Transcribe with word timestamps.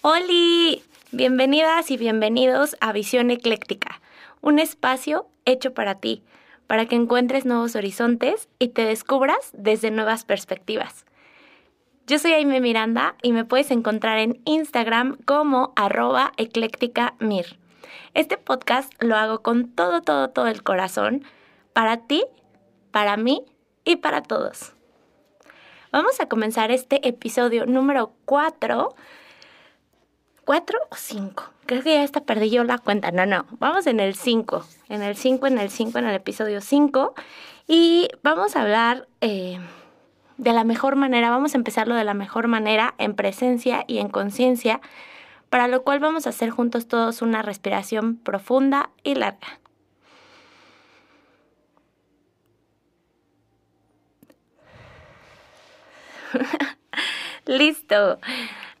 ¡Holi! 0.00 0.84
Bienvenidas 1.10 1.90
y 1.90 1.96
bienvenidos 1.96 2.76
a 2.80 2.92
Visión 2.92 3.32
Ecléctica, 3.32 4.00
un 4.40 4.60
espacio 4.60 5.26
hecho 5.44 5.74
para 5.74 5.96
ti, 5.96 6.22
para 6.68 6.86
que 6.86 6.94
encuentres 6.94 7.44
nuevos 7.44 7.74
horizontes 7.74 8.48
y 8.60 8.68
te 8.68 8.84
descubras 8.84 9.50
desde 9.54 9.90
nuevas 9.90 10.24
perspectivas. 10.24 11.04
Yo 12.06 12.20
soy 12.20 12.30
Aime 12.30 12.60
Miranda 12.60 13.16
y 13.22 13.32
me 13.32 13.44
puedes 13.44 13.72
encontrar 13.72 14.18
en 14.18 14.40
Instagram 14.44 15.18
como 15.24 15.72
arroba 15.74 16.32
eclécticamir. 16.36 17.58
Este 18.14 18.38
podcast 18.38 18.92
lo 19.02 19.16
hago 19.16 19.42
con 19.42 19.68
todo, 19.72 20.02
todo, 20.02 20.30
todo 20.30 20.46
el 20.46 20.62
corazón, 20.62 21.24
para 21.72 22.06
ti, 22.06 22.22
para 22.92 23.16
mí 23.16 23.44
y 23.84 23.96
para 23.96 24.22
todos. 24.22 24.74
Vamos 25.90 26.20
a 26.20 26.28
comenzar 26.28 26.70
este 26.70 27.08
episodio 27.08 27.66
número 27.66 28.12
4 28.26 28.94
¿Cuatro 30.48 30.78
o 30.88 30.96
cinco? 30.96 31.44
Creo 31.66 31.82
que 31.82 31.92
ya 31.92 32.02
está 32.02 32.22
perdí 32.22 32.48
yo 32.48 32.64
la 32.64 32.78
cuenta. 32.78 33.10
No, 33.10 33.26
no. 33.26 33.44
Vamos 33.58 33.86
en 33.86 34.00
el 34.00 34.14
cinco. 34.14 34.64
En 34.88 35.02
el 35.02 35.14
cinco, 35.14 35.46
en 35.46 35.58
el 35.58 35.68
cinco, 35.68 35.98
en 35.98 36.06
el 36.06 36.14
episodio 36.14 36.62
cinco. 36.62 37.14
Y 37.66 38.08
vamos 38.22 38.56
a 38.56 38.62
hablar 38.62 39.06
eh, 39.20 39.58
de 40.38 40.52
la 40.54 40.64
mejor 40.64 40.96
manera. 40.96 41.28
Vamos 41.28 41.52
a 41.52 41.58
empezarlo 41.58 41.94
de 41.96 42.04
la 42.04 42.14
mejor 42.14 42.48
manera 42.48 42.94
en 42.96 43.12
presencia 43.14 43.84
y 43.86 43.98
en 43.98 44.08
conciencia. 44.08 44.80
Para 45.50 45.68
lo 45.68 45.82
cual 45.82 46.00
vamos 46.00 46.26
a 46.26 46.30
hacer 46.30 46.48
juntos 46.48 46.88
todos 46.88 47.20
una 47.20 47.42
respiración 47.42 48.16
profunda 48.16 48.88
y 49.04 49.16
larga. 49.16 49.60
Listo. 57.44 58.18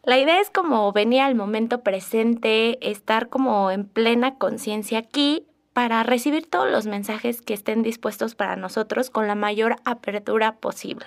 La 0.08 0.16
idea 0.16 0.40
es 0.40 0.48
como 0.48 0.90
venir 0.90 1.20
al 1.20 1.34
momento 1.34 1.82
presente, 1.82 2.78
estar 2.80 3.28
como 3.28 3.70
en 3.70 3.86
plena 3.86 4.36
conciencia 4.36 5.00
aquí 5.00 5.46
para 5.74 6.02
recibir 6.02 6.48
todos 6.48 6.70
los 6.70 6.86
mensajes 6.86 7.42
que 7.42 7.52
estén 7.52 7.82
dispuestos 7.82 8.34
para 8.34 8.56
nosotros 8.56 9.10
con 9.10 9.28
la 9.28 9.34
mayor 9.34 9.76
apertura 9.84 10.56
posible. 10.56 11.04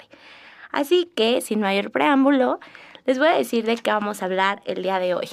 Así 0.71 1.09
que, 1.16 1.41
sin 1.41 1.61
mayor 1.61 1.89
preámbulo, 1.89 2.59
les 3.05 3.17
voy 3.17 3.30
a 3.30 3.35
decir 3.35 3.66
de 3.66 3.75
qué 3.75 3.89
vamos 3.89 4.21
a 4.21 4.25
hablar 4.25 4.61
el 4.66 4.83
día 4.83 4.99
de 4.99 5.15
hoy, 5.15 5.30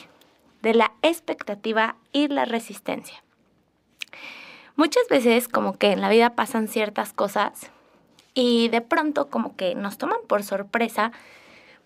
de 0.63 0.73
la 0.73 0.93
expectativa 1.03 1.97
y 2.11 2.29
la 2.29 2.47
resistencia. 2.47 3.23
Muchas 4.77 5.07
veces 5.11 5.47
como 5.47 5.77
que 5.77 5.93
en 5.93 6.01
la 6.01 6.09
vida 6.09 6.31
pasan 6.31 6.69
ciertas 6.69 7.13
cosas 7.13 7.71
y 8.33 8.69
de 8.71 8.81
pronto 8.81 9.29
como 9.29 9.57
que 9.57 9.75
nos 9.75 9.99
toman 9.99 10.21
por 10.27 10.43
sorpresa 10.43 11.13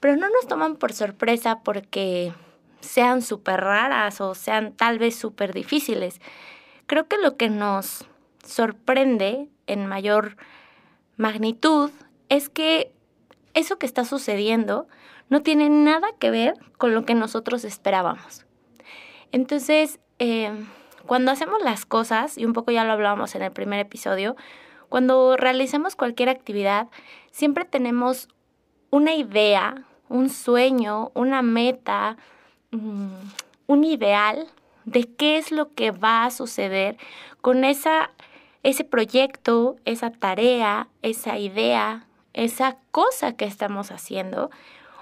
pero 0.03 0.17
no 0.17 0.29
nos 0.29 0.49
toman 0.49 0.75
por 0.75 0.93
sorpresa 0.93 1.61
porque 1.61 2.33
sean 2.81 3.23
súper 3.23 3.61
raras 3.61 4.21
o 4.21 4.35
sean 4.35 4.73
tal 4.73 4.99
vez 4.99 5.15
súper 5.15 5.55
difíciles. 5.55 6.21
Creo 6.89 7.07
que 7.07 7.19
lo 7.19 7.37
que 7.37 7.49
nos 7.49 8.05
sorprende 8.45 9.49
en 9.69 9.87
mayor 9.87 10.37
magnitud 11.17 11.93
es 12.29 12.49
que 12.49 12.93
eso 13.55 13.79
que 13.79 13.87
está 13.87 14.05
sucediendo 14.05 14.89
no 15.29 15.43
tiene 15.43 15.69
nada 15.69 16.09
que 16.19 16.33
ver 16.33 16.55
con 16.79 16.95
lo 16.95 17.05
que 17.05 17.15
nosotros 17.15 17.63
esperábamos. 17.63 18.45
Entonces, 19.31 20.01
eh, 20.19 20.51
cuando 21.07 21.31
hacemos 21.31 21.63
las 21.63 21.87
cosas, 21.87 22.37
y 22.39 22.45
un 22.45 22.55
poco 22.55 22.73
ya 22.73 22.83
lo 22.83 22.91
hablábamos 22.91 23.37
en 23.37 23.43
el 23.43 23.53
primer 23.53 23.79
episodio, 23.79 24.35
cuando 24.89 25.37
realizamos 25.37 25.95
cualquier 25.95 26.29
actividad, 26.29 26.89
siempre 27.31 27.65
tenemos 27.65 28.27
una 28.91 29.15
idea 29.15 29.87
un 30.13 30.29
sueño, 30.29 31.11
una 31.15 31.43
meta, 31.43 32.17
mm, 32.71 33.13
un 33.67 33.85
ideal 33.85 34.47
de 34.85 35.05
qué 35.05 35.39
es 35.39 35.51
lo 35.51 35.71
que 35.71 35.91
va 35.91 36.25
a 36.25 36.31
suceder 36.31 36.99
con 37.41 37.65
esa, 37.65 38.11
ese 38.63 38.85
proyecto, 38.85 39.77
esa 39.85 40.11
tarea, 40.11 40.89
esa 41.01 41.39
idea, 41.39 42.07
esa 42.35 42.77
cosa 42.91 43.33
que 43.33 43.47
estamos 43.47 43.91
haciendo. 43.91 44.51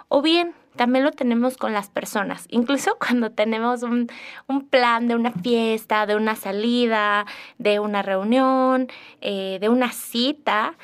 O 0.09 0.23
bien, 0.23 0.55
también 0.77 1.05
lo 1.05 1.11
tenemos 1.11 1.57
con 1.57 1.73
las 1.73 1.91
personas. 1.91 2.47
Incluso 2.49 2.97
cuando 3.01 3.33
tenemos 3.33 3.83
un, 3.83 4.09
un 4.47 4.69
plan 4.69 5.09
de 5.09 5.17
una 5.17 5.33
fiesta, 5.33 6.07
de 6.07 6.15
una 6.15 6.37
salida, 6.37 7.27
de 7.59 7.81
una 7.81 8.03
reunión, 8.03 8.89
eh, 9.21 9.59
de 9.61 9.69
una 9.69 9.91
cita, 9.91 10.75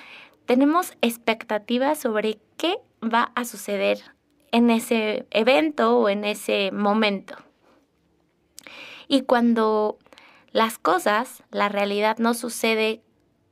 tenemos 0.47 0.97
expectativas 1.01 1.99
sobre 1.99 2.39
qué 2.57 2.79
va 3.03 3.31
a 3.37 3.45
suceder 3.45 4.16
en 4.53 4.71
ese 4.71 5.27
evento 5.31 5.99
o 5.99 6.09
en 6.09 6.25
ese 6.25 6.71
momento. 6.73 7.37
Y 9.09 9.23
cuando 9.23 9.99
las 10.51 10.79
cosas, 10.79 11.43
la 11.51 11.69
realidad 11.69 12.19
no 12.19 12.35
sucede 12.35 13.03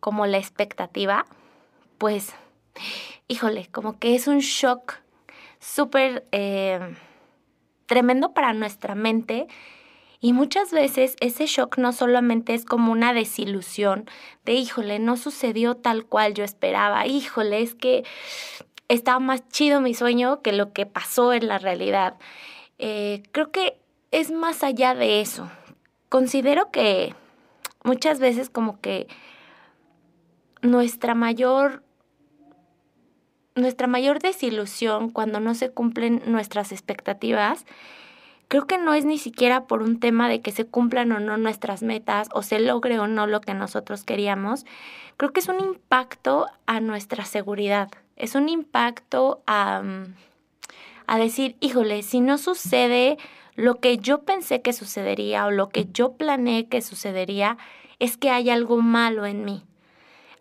como 0.01 0.27
la 0.27 0.39
expectativa, 0.39 1.27
pues, 1.99 2.35
híjole, 3.29 3.69
como 3.71 3.99
que 3.99 4.15
es 4.15 4.27
un 4.27 4.39
shock 4.39 4.95
súper 5.61 6.27
eh, 6.33 6.95
tremendo 7.87 8.35
para 8.35 8.53
nuestra 8.53 8.95
mente. 8.95 9.47
Y 10.21 10.33
muchas 10.33 10.73
veces 10.73 11.17
ese 11.21 11.47
shock 11.47 11.77
no 11.77 11.93
solamente 11.93 12.55
es 12.55 12.65
como 12.65 12.93
una 12.93 13.13
desilusión 13.13 14.09
de, 14.45 14.55
híjole, 14.55 14.99
no 14.99 15.17
sucedió 15.17 15.77
tal 15.77 16.07
cual 16.07 16.33
yo 16.35 16.45
esperaba, 16.45 17.07
híjole, 17.07 17.61
es 17.61 17.75
que 17.75 18.05
estaba 18.89 19.19
más 19.19 19.49
chido 19.49 19.81
mi 19.81 19.95
sueño 19.95 20.43
que 20.43 20.53
lo 20.53 20.73
que 20.73 20.87
pasó 20.87 21.33
en 21.33 21.49
la 21.49 21.59
realidad. 21.59 22.17
Eh, 22.79 23.23
creo 23.33 23.51
que 23.51 23.79
es 24.11 24.31
más 24.31 24.63
allá 24.63 24.95
de 24.95 25.21
eso. 25.21 25.51
Considero 26.09 26.71
que 26.71 27.15
muchas 27.83 28.21
veces 28.21 28.51
como 28.51 28.81
que 28.81 29.09
nuestra 30.63 31.15
mayor 31.15 31.83
nuestra 33.57 33.87
mayor 33.87 34.19
desilusión 34.19 35.11
cuando 35.11 35.39
no 35.39 35.55
se 35.55 35.71
cumplen 35.71 36.23
nuestras 36.27 36.73
expectativas, 36.73 37.67
creo 38.49 38.67
que 38.67 38.79
no 38.79 38.95
es 38.95 39.05
ni 39.05 39.17
siquiera 39.17 39.69
por 39.69 39.81
un 39.81 40.01
tema 40.01 40.29
de 40.29 40.41
que 40.41 40.51
se 40.51 40.65
cumplan 40.65 41.13
o 41.13 41.21
no 41.21 41.37
nuestras 41.37 41.85
metas 41.85 42.29
o 42.33 42.43
se 42.43 42.59
logre 42.59 42.99
o 42.99 43.07
no 43.07 43.29
lo 43.29 43.41
que 43.41 43.55
nosotros 43.55 44.03
queríamos, 44.03 44.67
creo 45.17 45.33
que 45.33 45.39
es 45.39 45.49
un 45.49 45.61
impacto 45.61 46.49
a 46.67 46.81
nuestra 46.81 47.25
seguridad 47.25 47.91
es 48.17 48.35
un 48.35 48.49
impacto 48.49 49.43
a, 49.47 49.83
a 51.07 51.19
decir, 51.19 51.57
híjole, 51.61 52.03
si 52.03 52.21
no 52.21 52.39
sucede 52.39 53.19
lo 53.57 53.77
que 53.77 53.99
yo 53.99 54.23
pensé 54.23 54.63
que 54.63 54.73
sucedería 54.73 55.47
o 55.47 55.51
lo 55.51 55.69
que 55.69 55.87
yo 55.93 56.15
planeé 56.15 56.67
que 56.67 56.83
sucedería, 56.83 57.57
es 57.99 58.17
que 58.17 58.31
hay 58.31 58.51
algo 58.51 58.79
malo 58.81 59.27
en 59.27 59.45
mí. 59.45 59.65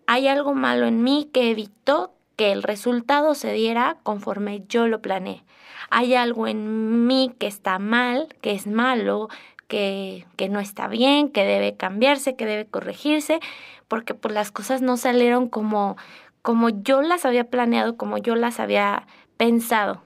Hay 0.07 0.27
algo 0.27 0.53
malo 0.53 0.85
en 0.87 1.03
mí 1.03 1.29
que 1.31 1.51
evitó 1.51 2.13
que 2.35 2.51
el 2.51 2.63
resultado 2.63 3.35
se 3.35 3.53
diera 3.53 3.97
conforme 4.03 4.63
yo 4.67 4.87
lo 4.87 5.01
planeé. 5.01 5.43
Hay 5.89 6.15
algo 6.15 6.47
en 6.47 7.05
mí 7.05 7.33
que 7.37 7.47
está 7.47 7.77
mal, 7.77 8.27
que 8.41 8.53
es 8.53 8.65
malo, 8.65 9.29
que, 9.67 10.25
que 10.35 10.49
no 10.49 10.59
está 10.59 10.87
bien, 10.87 11.29
que 11.29 11.45
debe 11.45 11.75
cambiarse, 11.75 12.35
que 12.35 12.45
debe 12.45 12.65
corregirse, 12.65 13.39
porque 13.87 14.13
pues 14.13 14.33
las 14.33 14.51
cosas 14.51 14.81
no 14.81 14.97
salieron 14.97 15.47
como, 15.47 15.97
como 16.43 16.69
yo 16.69 17.01
las 17.01 17.25
había 17.25 17.45
planeado, 17.45 17.97
como 17.97 18.19
yo 18.19 18.35
las 18.35 18.59
había 18.59 19.07
pensado. 19.37 20.03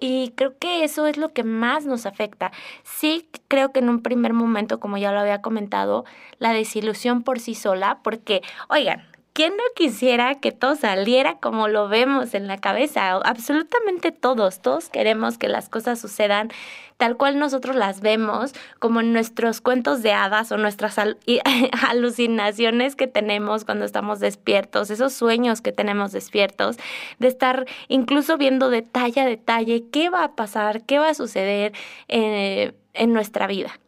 Y 0.00 0.32
creo 0.36 0.56
que 0.58 0.84
eso 0.84 1.06
es 1.06 1.16
lo 1.16 1.32
que 1.32 1.44
más 1.44 1.84
nos 1.84 2.06
afecta. 2.06 2.52
Sí, 2.84 3.28
creo 3.48 3.72
que 3.72 3.80
en 3.80 3.88
un 3.88 4.02
primer 4.02 4.32
momento, 4.32 4.80
como 4.80 4.96
ya 4.96 5.12
lo 5.12 5.20
había 5.20 5.42
comentado, 5.42 6.04
la 6.38 6.52
desilusión 6.52 7.22
por 7.22 7.38
sí 7.38 7.54
sola, 7.54 8.00
porque, 8.02 8.42
oigan, 8.68 9.04
¿quién 9.38 9.56
no 9.56 9.62
quisiera 9.76 10.34
que 10.34 10.50
todo 10.50 10.74
saliera 10.74 11.38
como 11.38 11.68
lo 11.68 11.86
vemos 11.86 12.34
en 12.34 12.48
la 12.48 12.58
cabeza? 12.58 13.12
Absolutamente 13.12 14.10
todos, 14.10 14.60
todos 14.60 14.88
queremos 14.88 15.38
que 15.38 15.46
las 15.46 15.68
cosas 15.68 16.00
sucedan 16.00 16.50
tal 16.96 17.16
cual 17.16 17.38
nosotros 17.38 17.76
las 17.76 18.00
vemos, 18.00 18.52
como 18.80 18.98
en 18.98 19.12
nuestros 19.12 19.60
cuentos 19.60 20.02
de 20.02 20.12
hadas 20.12 20.50
o 20.50 20.56
nuestras 20.56 20.96
alucinaciones 21.88 22.96
que 22.96 23.06
tenemos 23.06 23.64
cuando 23.64 23.84
estamos 23.84 24.18
despiertos, 24.18 24.90
esos 24.90 25.12
sueños 25.12 25.60
que 25.60 25.70
tenemos 25.70 26.10
despiertos, 26.10 26.76
de 27.20 27.28
estar 27.28 27.64
incluso 27.86 28.38
viendo 28.38 28.70
detalle 28.70 29.20
a 29.20 29.24
detalle 29.24 29.84
qué 29.92 30.10
va 30.10 30.24
a 30.24 30.34
pasar, 30.34 30.82
qué 30.82 30.98
va 30.98 31.10
a 31.10 31.14
suceder 31.14 31.74
eh, 32.08 32.72
en 32.92 33.12
nuestra 33.12 33.46
vida. 33.46 33.78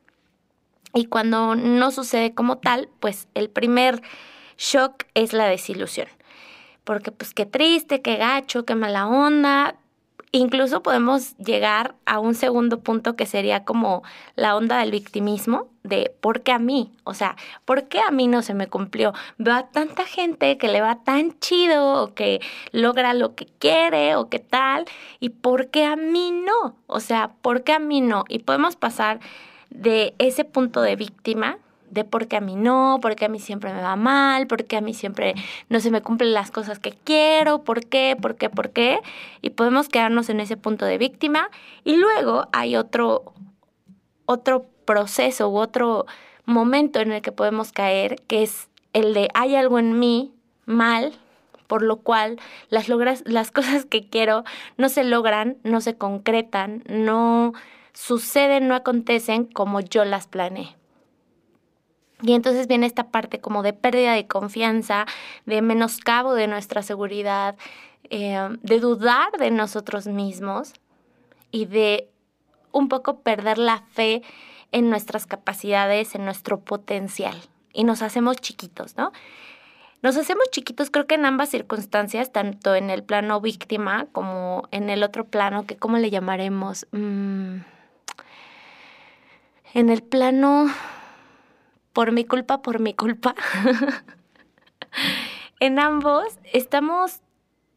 Y 0.95 1.07
cuando 1.07 1.57
no 1.57 1.91
sucede 1.91 2.35
como 2.35 2.59
tal, 2.59 2.89
pues 3.01 3.27
el 3.35 3.51
primer 3.51 4.01
shock 4.61 5.05
es 5.15 5.33
la 5.33 5.47
desilusión. 5.47 6.07
Porque 6.85 7.11
pues 7.11 7.35
qué 7.35 7.47
triste, 7.47 8.03
qué 8.03 8.17
gacho, 8.17 8.65
qué 8.65 8.75
mala 8.75 9.09
onda. 9.09 9.77
incluso 10.33 10.81
podemos 10.83 11.37
llegar 11.39 11.97
a 12.07 12.21
un 12.21 12.35
segundo 12.37 12.79
punto 12.79 13.17
que 13.17 13.27
sería 13.27 13.65
como 13.65 14.05
la 14.37 14.55
onda 14.55 14.79
del 14.79 14.93
victimismo, 14.93 15.67
de 15.83 16.15
por 16.21 16.43
qué 16.43 16.53
a 16.53 16.61
mí, 16.61 16.93
o 17.03 17.15
sea, 17.15 17.35
por 17.65 17.89
qué 17.89 17.99
a 18.01 18.13
mí 18.13 18.29
no 18.29 18.43
se 18.43 18.55
me 18.55 18.69
cumplió. 18.69 19.13
Veo 19.39 19.55
a 19.55 19.71
tanta 19.71 20.05
gente 20.05 20.57
que 20.57 20.69
le 20.69 20.83
va 20.83 21.03
tan 21.03 21.37
chido 21.41 22.05
o 22.05 22.15
que 22.15 22.41
logra 22.71 23.13
lo 23.13 23.35
que 23.35 23.47
quiere 23.47 24.15
o 24.15 24.29
qué 24.29 24.39
tal, 24.39 24.85
y 25.19 25.31
por 25.31 25.71
qué 25.71 25.85
a 25.85 25.97
mí 25.97 26.31
no, 26.31 26.77
o 26.87 27.01
sea, 27.01 27.33
por 27.43 27.65
qué 27.65 27.73
a 27.73 27.81
mí 27.81 28.01
no. 28.01 28.25
Y 28.29 28.41
podemos 28.41 28.77
pasar 28.77 29.19
de 29.71 30.15
ese 30.19 30.45
punto 30.45 30.81
de 30.83 30.95
víctima 30.95 31.59
de 31.91 32.05
por 32.05 32.29
qué 32.29 32.37
a 32.37 32.41
mí 32.41 32.57
no, 32.57 32.99
por 33.03 33.17
qué 33.17 33.27
a 33.27 33.29
mí 33.29 33.39
siempre 33.39 33.73
me 33.73 33.83
va 33.83 33.97
mal, 33.97 34.47
por 34.47 34.65
qué 34.65 34.77
a 34.77 34.81
mí 34.81 34.95
siempre 34.95 35.35
no 35.69 35.81
se 35.81 35.91
me 35.91 36.03
cumplen 36.03 36.33
las 36.33 36.51
cosas 36.51 36.79
que 36.79 36.93
quiero, 36.93 37.63
por 37.65 37.85
qué, 37.87 38.17
por 38.21 38.37
qué, 38.37 38.49
por 38.51 38.71
qué. 38.71 39.01
Y 39.43 39.51
podemos 39.51 39.89
quedarnos 39.89 40.29
en 40.31 40.41
ese 40.41 40.57
punto 40.57 40.85
de 40.87 40.99
víctima. 40.99 41.51
Y 41.85 41.97
luego 41.97 42.47
hay 42.53 42.77
otro, 42.77 43.33
otro 44.27 44.67
proceso 44.85 45.49
u 45.49 45.59
otro 45.59 46.07
momento 46.47 47.01
en 47.01 47.13
el 47.13 47.23
que 47.23 47.33
podemos 47.33 47.73
caer, 47.73 48.17
que 48.27 48.43
es 48.43 48.69
el 48.93 49.15
de 49.15 49.29
hay 49.35 49.55
algo 49.55 49.79
en 49.79 49.99
mí 49.99 50.33
mal, 50.67 51.13
por 51.67 51.83
lo 51.83 51.99
cual 51.99 52.39
las, 52.69 52.89
logras, 52.89 53.23
las 53.27 53.51
cosas 53.53 53.85
que 53.85 54.09
quiero 54.09 54.45
no 54.77 54.89
se 54.89 55.05
logran, 55.05 55.57
no 55.63 55.81
se 55.81 55.97
concretan, 55.97 56.83
no 56.89 57.53
suceden, 57.93 58.69
no 58.69 58.75
acontecen 58.75 59.45
como 59.45 59.81
yo 59.81 60.05
las 60.05 60.27
planeé. 60.27 60.80
Y 62.23 62.35
entonces 62.35 62.67
viene 62.67 62.87
esta 62.87 63.09
parte 63.09 63.41
como 63.41 63.63
de 63.63 63.73
pérdida 63.73 64.13
de 64.13 64.27
confianza, 64.27 65.07
de 65.47 65.63
menoscabo 65.63 66.35
de 66.35 66.47
nuestra 66.47 66.83
seguridad, 66.83 67.57
eh, 68.11 68.49
de 68.63 68.81
dudar 68.81 69.31
de 69.39 69.51
nosotros 69.51 70.07
mismos 70.07 70.75
y 71.51 71.67
de 71.67 72.09
un 72.73 72.89
poco 72.89 73.21
perder 73.21 73.59
la 73.59 73.83
fe 73.93 74.23
en 74.73 74.91
nuestras 74.91 75.27
capacidades, 75.27 76.15
en 76.15 76.25
nuestro 76.25 76.61
potencial. 76.61 77.37
Y 77.73 77.85
nos 77.85 78.03
hacemos 78.03 78.37
chiquitos, 78.37 78.97
¿no? 78.97 79.13
Nos 80.03 80.17
hacemos 80.17 80.51
chiquitos 80.51 80.91
creo 80.91 81.07
que 81.07 81.17
en 81.17 81.27
ambas 81.27 81.51
circunstancias, 81.51 82.33
tanto 82.33 82.75
en 82.75 82.89
el 82.89 83.03
plano 83.03 83.41
víctima 83.41 84.07
como 84.13 84.67
en 84.71 84.89
el 84.89 85.03
otro 85.03 85.27
plano, 85.27 85.67
que 85.67 85.77
cómo 85.77 85.99
le 85.99 86.11
llamaremos, 86.11 86.87
mm, 86.93 87.57
en 89.75 89.91
el 89.91 90.03
plano 90.03 90.69
por 91.93 92.13
mi 92.13 92.25
culpa, 92.25 92.63
por 92.63 92.81
mi 92.81 92.95
culpa. 92.95 93.35
en 95.61 95.79
ambos 95.79 96.39
estamos 96.53 97.21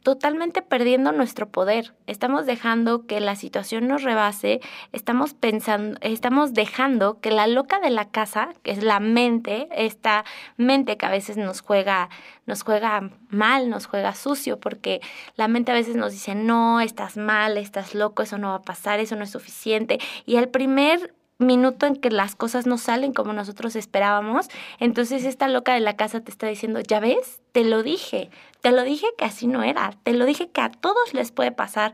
totalmente 0.04 0.62
perdiendo 0.62 1.14
nuestro 1.14 1.50
poder. 1.50 1.94
Estamos 2.08 2.46
dejando 2.46 3.08
que 3.08 3.22
la 3.22 3.36
situación 3.36 3.88
nos 3.88 4.04
rebase, 4.04 4.60
estamos 4.92 5.34
pensando, 5.34 5.98
estamos 6.02 6.54
dejando 6.54 7.20
que 7.22 7.32
la 7.32 7.48
loca 7.48 7.80
de 7.80 7.90
la 7.90 8.10
casa, 8.10 8.50
que 8.64 8.72
es 8.72 8.84
la 8.84 9.00
mente, 9.00 9.70
esta 9.72 10.26
mente 10.58 10.98
que 10.98 11.06
a 11.06 11.10
veces 11.10 11.38
nos 11.38 11.62
juega, 11.62 12.10
nos 12.46 12.64
juega 12.64 13.10
mal, 13.30 13.70
nos 13.70 13.86
juega 13.86 14.14
sucio, 14.14 14.60
porque 14.60 15.00
la 15.36 15.48
mente 15.48 15.72
a 15.72 15.76
veces 15.76 15.96
nos 15.96 16.12
dice, 16.12 16.36
"No, 16.36 16.82
estás 16.82 17.16
mal, 17.16 17.58
estás 17.58 17.96
loco, 17.96 18.24
eso 18.24 18.38
no 18.38 18.50
va 18.50 18.56
a 18.56 18.62
pasar, 18.62 19.00
eso 19.00 19.16
no 19.16 19.24
es 19.24 19.32
suficiente." 19.32 20.00
Y 20.26 20.36
el 20.36 20.50
primer 20.50 21.14
minuto 21.44 21.86
en 21.86 21.96
que 21.96 22.10
las 22.10 22.36
cosas 22.36 22.66
no 22.66 22.78
salen 22.78 23.14
como 23.14 23.34
nosotros 23.34 23.76
esperábamos, 23.76 24.48
entonces 24.80 25.26
esta 25.26 25.48
loca 25.48 25.74
de 25.74 25.80
la 25.80 25.96
casa 25.96 26.22
te 26.22 26.32
está 26.32 26.48
diciendo, 26.48 26.80
ya 26.82 27.00
ves, 27.00 27.42
te 27.52 27.64
lo 27.64 27.84
dije, 27.84 28.30
te 28.62 28.72
lo 28.72 28.84
dije 28.84 29.08
que 29.18 29.26
así 29.26 29.48
no 29.48 29.64
era, 29.64 29.92
te 30.04 30.14
lo 30.14 30.26
dije 30.26 30.50
que 30.50 30.62
a 30.62 30.70
todos 30.70 31.14
les 31.14 31.32
puede 31.32 31.52
pasar, 31.52 31.94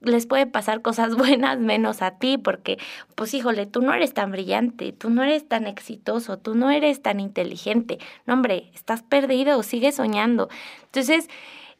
les 0.00 0.26
puede 0.26 0.46
pasar 0.46 0.82
cosas 0.82 1.14
buenas 1.16 1.58
menos 1.58 2.02
a 2.02 2.12
ti, 2.12 2.38
porque 2.38 2.78
pues 3.14 3.34
híjole, 3.34 3.66
tú 3.66 3.82
no 3.82 3.92
eres 3.92 4.14
tan 4.14 4.30
brillante, 4.30 4.92
tú 4.92 5.10
no 5.10 5.22
eres 5.22 5.48
tan 5.48 5.66
exitoso, 5.66 6.38
tú 6.38 6.54
no 6.54 6.70
eres 6.70 7.02
tan 7.02 7.20
inteligente, 7.20 7.98
no 8.26 8.34
hombre, 8.34 8.70
estás 8.74 9.02
perdido, 9.02 9.62
sigue 9.62 9.92
soñando. 9.92 10.48
Entonces, 10.84 11.28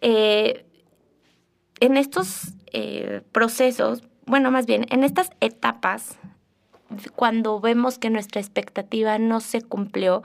eh, 0.01 0.65
en 1.81 1.97
estos 1.97 2.55
eh, 2.73 3.23
procesos, 3.33 4.03
bueno, 4.27 4.51
más 4.51 4.67
bien, 4.67 4.87
en 4.91 5.03
estas 5.03 5.31
etapas 5.41 6.19
cuando 7.15 7.61
vemos 7.61 7.99
que 7.99 8.11
nuestra 8.11 8.41
expectativa 8.41 9.19
no 9.19 9.41
se 9.41 9.63
cumplió, 9.63 10.23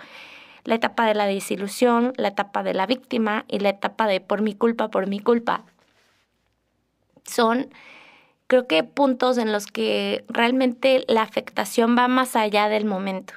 la 0.65 0.75
etapa 0.75 1.05
de 1.05 1.13
la 1.13 1.27
desilusión, 1.27 2.13
la 2.17 2.29
etapa 2.29 2.63
de 2.63 2.73
la 2.73 2.87
víctima 2.87 3.45
y 3.47 3.59
la 3.59 3.69
etapa 3.69 4.07
de 4.07 4.19
por 4.19 4.41
mi 4.41 4.55
culpa, 4.55 4.89
por 4.89 5.07
mi 5.07 5.19
culpa. 5.19 5.63
Son, 7.23 7.69
creo 8.47 8.67
que, 8.67 8.83
puntos 8.83 9.37
en 9.37 9.51
los 9.51 9.67
que 9.67 10.25
realmente 10.27 11.05
la 11.07 11.21
afectación 11.21 11.95
va 11.97 12.07
más 12.07 12.35
allá 12.35 12.67
del 12.67 12.85
momento 12.85 13.35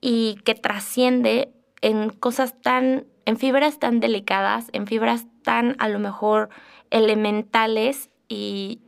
y 0.00 0.36
que 0.44 0.54
trasciende 0.54 1.52
en 1.82 2.10
cosas 2.10 2.60
tan, 2.60 3.06
en 3.26 3.36
fibras 3.36 3.78
tan 3.78 4.00
delicadas, 4.00 4.68
en 4.72 4.86
fibras 4.86 5.26
tan 5.42 5.76
a 5.78 5.88
lo 5.88 5.98
mejor 5.98 6.48
elementales 6.90 8.08
y 8.28 8.80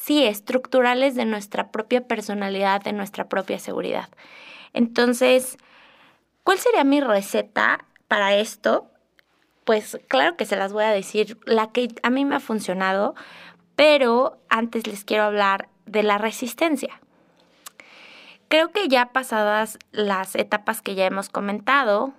sí, 0.00 0.24
estructurales 0.24 1.14
de 1.14 1.24
nuestra 1.24 1.70
propia 1.70 2.06
personalidad, 2.06 2.80
de 2.80 2.92
nuestra 2.92 3.28
propia 3.28 3.58
seguridad. 3.58 4.08
Entonces, 4.72 5.58
¿cuál 6.44 6.58
sería 6.58 6.84
mi 6.84 7.00
receta 7.00 7.84
para 8.06 8.34
esto? 8.36 8.90
Pues 9.64 9.98
claro 10.08 10.36
que 10.36 10.46
se 10.46 10.56
las 10.56 10.72
voy 10.72 10.84
a 10.84 10.90
decir, 10.90 11.38
la 11.44 11.72
que 11.72 11.88
a 12.02 12.10
mí 12.10 12.24
me 12.24 12.36
ha 12.36 12.40
funcionado, 12.40 13.14
pero 13.76 14.38
antes 14.48 14.86
les 14.86 15.04
quiero 15.04 15.24
hablar 15.24 15.68
de 15.86 16.02
la 16.02 16.18
resistencia. 16.18 17.00
Creo 18.48 18.70
que 18.70 18.88
ya 18.88 19.12
pasadas 19.12 19.78
las 19.92 20.34
etapas 20.36 20.80
que 20.80 20.94
ya 20.94 21.04
hemos 21.04 21.28
comentado, 21.28 22.14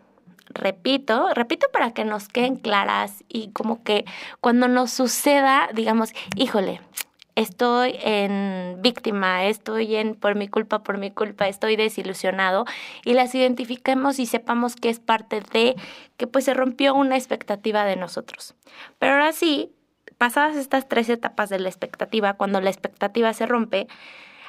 repito, 0.49 1.29
repito 1.33 1.67
para 1.71 1.91
que 1.91 2.05
nos 2.05 2.27
queden 2.27 2.55
claras 2.55 3.23
y 3.27 3.51
como 3.51 3.83
que 3.83 4.05
cuando 4.41 4.67
nos 4.67 4.91
suceda, 4.91 5.69
digamos, 5.73 6.11
híjole, 6.35 6.81
estoy 7.39 7.97
en 8.03 8.77
víctima, 8.81 9.45
estoy 9.45 9.95
en 9.95 10.15
por 10.15 10.36
mi 10.36 10.47
culpa, 10.47 10.83
por 10.83 10.97
mi 10.97 11.12
culpa, 11.12 11.47
estoy 11.47 11.75
desilusionado 11.77 12.65
y 13.06 13.13
las 13.13 13.33
identifiquemos 13.33 14.19
y 14.19 14.25
sepamos 14.25 14.75
que 14.75 14.89
es 14.89 15.00
parte 15.00 15.41
de 15.53 15.75
que 16.18 16.27
pues 16.27 16.45
se 16.45 16.53
rompió 16.53 16.94
una 16.94 17.15
expectativa 17.15 17.86
de 17.86 17.95
nosotros. 17.95 18.56
Pero 19.00 19.13
ahora 19.13 19.31
sí, 19.31 19.71
pasadas 20.18 20.57
estas 20.57 20.89
tres 20.89 21.07
etapas 21.09 21.50
de 21.50 21.59
la 21.59 21.69
expectativa, 21.69 22.33
cuando 22.33 22.59
la 22.59 22.69
expectativa 22.69 23.33
se 23.33 23.45
rompe, 23.45 23.88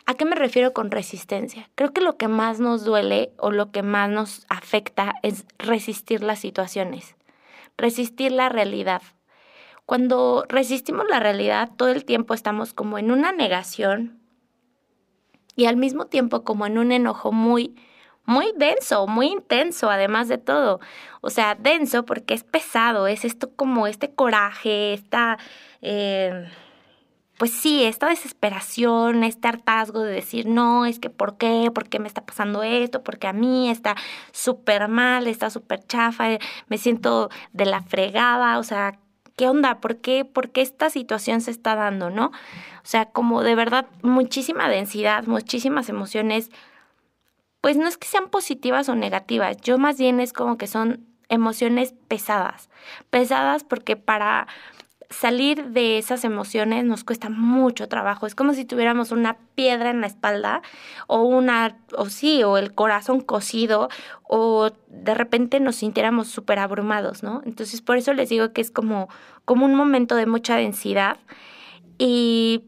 ¿A 0.07 0.15
qué 0.15 0.25
me 0.25 0.35
refiero 0.35 0.73
con 0.73 0.91
resistencia? 0.91 1.69
Creo 1.75 1.93
que 1.93 2.01
lo 2.01 2.17
que 2.17 2.27
más 2.27 2.59
nos 2.59 2.85
duele 2.85 3.33
o 3.37 3.51
lo 3.51 3.71
que 3.71 3.83
más 3.83 4.09
nos 4.09 4.47
afecta 4.49 5.15
es 5.23 5.45
resistir 5.59 6.23
las 6.23 6.41
situaciones, 6.41 7.15
resistir 7.77 8.33
la 8.33 8.49
realidad, 8.49 9.03
cuando 9.91 10.45
resistimos 10.49 11.05
la 11.11 11.19
realidad, 11.19 11.69
todo 11.77 11.89
el 11.89 12.05
tiempo 12.05 12.33
estamos 12.33 12.73
como 12.73 12.97
en 12.97 13.11
una 13.11 13.33
negación 13.33 14.21
y 15.57 15.64
al 15.64 15.76
mismo 15.76 16.07
tiempo 16.07 16.45
como 16.45 16.64
en 16.64 16.79
un 16.79 16.93
enojo 16.93 17.33
muy, 17.33 17.75
muy 18.25 18.53
denso, 18.57 19.09
muy 19.09 19.26
intenso, 19.26 19.91
además 19.91 20.29
de 20.29 20.38
todo. 20.38 20.79
O 21.23 21.29
sea, 21.29 21.57
denso 21.57 22.05
porque 22.05 22.35
es 22.35 22.45
pesado, 22.45 23.09
es 23.09 23.25
esto 23.25 23.50
como 23.57 23.88
este 23.88 24.14
coraje, 24.14 24.93
esta... 24.93 25.38
Eh, 25.83 26.49
pues 27.37 27.50
sí, 27.50 27.83
esta 27.83 28.11
desesperación, 28.11 29.25
este 29.25 29.49
hartazgo 29.49 30.03
de 30.03 30.12
decir, 30.12 30.47
no, 30.47 30.87
es 30.87 31.00
que 31.00 31.11
¿por 31.11 31.37
qué? 31.37 31.73
¿Por 31.75 31.88
qué 31.88 31.99
me 31.99 32.07
está 32.07 32.25
pasando 32.25 32.62
esto? 32.62 33.03
Porque 33.03 33.26
a 33.26 33.33
mí 33.33 33.69
está 33.69 33.97
súper 34.31 34.87
mal, 34.87 35.26
está 35.26 35.50
súper 35.50 35.85
chafa, 35.85 36.38
me 36.69 36.79
siento 36.79 37.29
de 37.53 37.64
la 37.64 37.83
fregada, 37.83 38.57
o 38.61 38.62
sea, 38.62 39.00
¿qué 39.40 39.49
onda? 39.49 39.80
¿Por 39.80 39.97
qué, 39.97 40.26
¿Por 40.26 40.50
esta 40.52 40.90
situación 40.90 41.40
se 41.40 41.50
está 41.50 41.75
dando, 41.75 42.11
no? 42.11 42.26
O 42.26 42.30
sea, 42.82 43.06
como 43.06 43.42
de 43.42 43.54
verdad 43.54 43.87
muchísima 44.02 44.68
densidad, 44.68 45.25
muchísimas 45.25 45.88
emociones, 45.88 46.50
pues 47.62 47.78
no 47.78 47.88
es 47.88 47.97
que 47.97 48.06
sean 48.06 48.28
positivas 48.28 48.90
o 48.90 48.97
negativas, 48.97 49.56
yo 49.62 49.78
más 49.78 49.97
bien 49.97 50.20
es 50.20 50.35
como 50.35 50.59
que 50.59 50.66
son 50.66 51.06
emociones 51.30 51.94
pesadas, 52.06 52.68
pesadas 53.09 53.64
porque 53.64 53.97
para 53.97 54.47
salir 55.11 55.71
de 55.71 55.99
esas 55.99 56.25
emociones 56.25 56.85
nos 56.85 57.02
cuesta 57.02 57.29
mucho 57.29 57.88
trabajo. 57.88 58.26
Es 58.26 58.37
como 58.37 58.55
si 58.55 58.64
tuviéramos 58.64 59.11
una 59.11 59.37
piedra 59.57 59.90
en 59.90 60.00
la 60.00 60.07
espalda 60.07 60.62
o 61.09 61.23
una, 61.23 61.76
o 61.97 62.07
sí, 62.07 62.45
o 62.45 62.57
el 62.57 62.73
corazón 62.75 63.21
cocido 63.21 63.88
o 64.23 64.71
de 64.87 65.14
repente 65.14 65.59
nos 65.59 65.76
sintiéramos 65.76 66.29
súper 66.29 66.61
abrumados, 66.61 67.25
¿no? 67.25 67.43
Entonces 67.45 67.83
por 67.83 67.97
eso 67.97 68.14
les 68.14 68.29
digo 68.29 68.52
que 68.52 68.61
es 68.61 68.71
como, 68.71 69.09
como 69.45 69.67
un 69.67 69.75
momento 69.75 70.14
de 70.14 70.26
mucha 70.26 70.57
densidad 70.57 71.19
y 71.99 72.64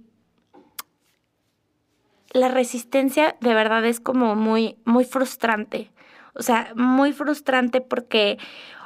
la 2.33 2.49
resistencia 2.49 3.37
de 3.41 3.55
verdad 3.55 3.85
es 3.85 4.01
como 4.01 4.35
muy, 4.35 4.77
muy 4.85 5.05
frustrante. 5.05 5.93
O 6.35 6.43
sea, 6.43 6.73
muy 6.75 7.13
frustrante 7.13 7.81
porque 7.81 8.39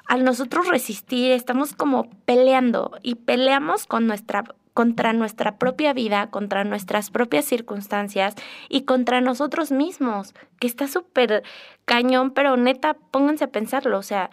al 0.06 0.24
nosotros 0.24 0.68
resistir 0.68 1.32
estamos 1.32 1.72
como 1.72 2.10
peleando 2.24 2.92
y 3.02 3.16
peleamos 3.16 3.86
contra 3.86 5.12
nuestra 5.12 5.58
propia 5.58 5.92
vida, 5.92 6.30
contra 6.30 6.64
nuestras 6.64 7.10
propias 7.10 7.44
circunstancias 7.44 8.34
y 8.68 8.82
contra 8.82 9.20
nosotros 9.20 9.72
mismos, 9.72 10.34
que 10.60 10.66
está 10.66 10.86
súper 10.88 11.42
cañón, 11.84 12.30
pero 12.30 12.56
neta, 12.56 12.94
pónganse 12.94 13.44
a 13.44 13.52
pensarlo, 13.52 13.98
o 13.98 14.02
sea, 14.02 14.30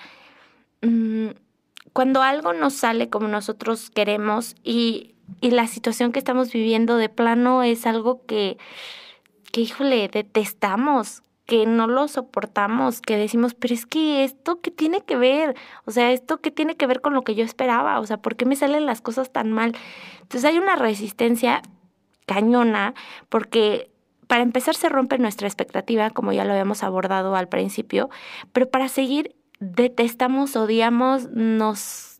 mm, 0.81 1.29
cuando 1.93 2.21
algo 2.21 2.53
no 2.53 2.69
sale 2.69 3.09
como 3.09 3.27
nosotros 3.27 3.89
queremos 3.89 4.55
y, 4.63 5.13
y 5.41 5.51
la 5.51 5.67
situación 5.67 6.11
que 6.11 6.19
estamos 6.19 6.51
viviendo 6.51 6.97
de 6.97 7.09
plano 7.09 7.63
es 7.63 7.85
algo 7.85 8.25
que, 8.25 8.57
que, 9.51 9.61
híjole, 9.61 10.07
detestamos, 10.07 11.21
que 11.45 11.65
no 11.65 11.87
lo 11.87 12.07
soportamos, 12.07 13.01
que 13.01 13.17
decimos, 13.17 13.53
pero 13.53 13.73
es 13.73 13.85
que 13.85 14.23
esto 14.23 14.61
qué 14.61 14.71
tiene 14.71 15.01
que 15.01 15.17
ver, 15.17 15.55
o 15.85 15.91
sea, 15.91 16.11
esto 16.11 16.39
qué 16.39 16.51
tiene 16.51 16.75
que 16.75 16.87
ver 16.87 17.01
con 17.01 17.13
lo 17.13 17.23
que 17.23 17.35
yo 17.35 17.43
esperaba, 17.43 17.99
o 17.99 18.05
sea, 18.05 18.17
¿por 18.17 18.35
qué 18.35 18.45
me 18.45 18.55
salen 18.55 18.85
las 18.85 19.01
cosas 19.01 19.31
tan 19.31 19.51
mal? 19.51 19.75
Entonces 20.21 20.45
hay 20.45 20.57
una 20.57 20.75
resistencia 20.75 21.61
cañona 22.25 22.93
porque 23.29 23.91
para 24.27 24.41
empezar 24.41 24.75
se 24.75 24.89
rompe 24.89 25.17
nuestra 25.17 25.47
expectativa, 25.47 26.09
como 26.09 26.31
ya 26.31 26.45
lo 26.45 26.53
habíamos 26.53 26.81
abordado 26.83 27.35
al 27.35 27.49
principio, 27.49 28.09
pero 28.53 28.69
para 28.69 28.87
seguir 28.87 29.35
detestamos, 29.59 30.55
odiamos, 30.55 31.29
nos 31.31 32.12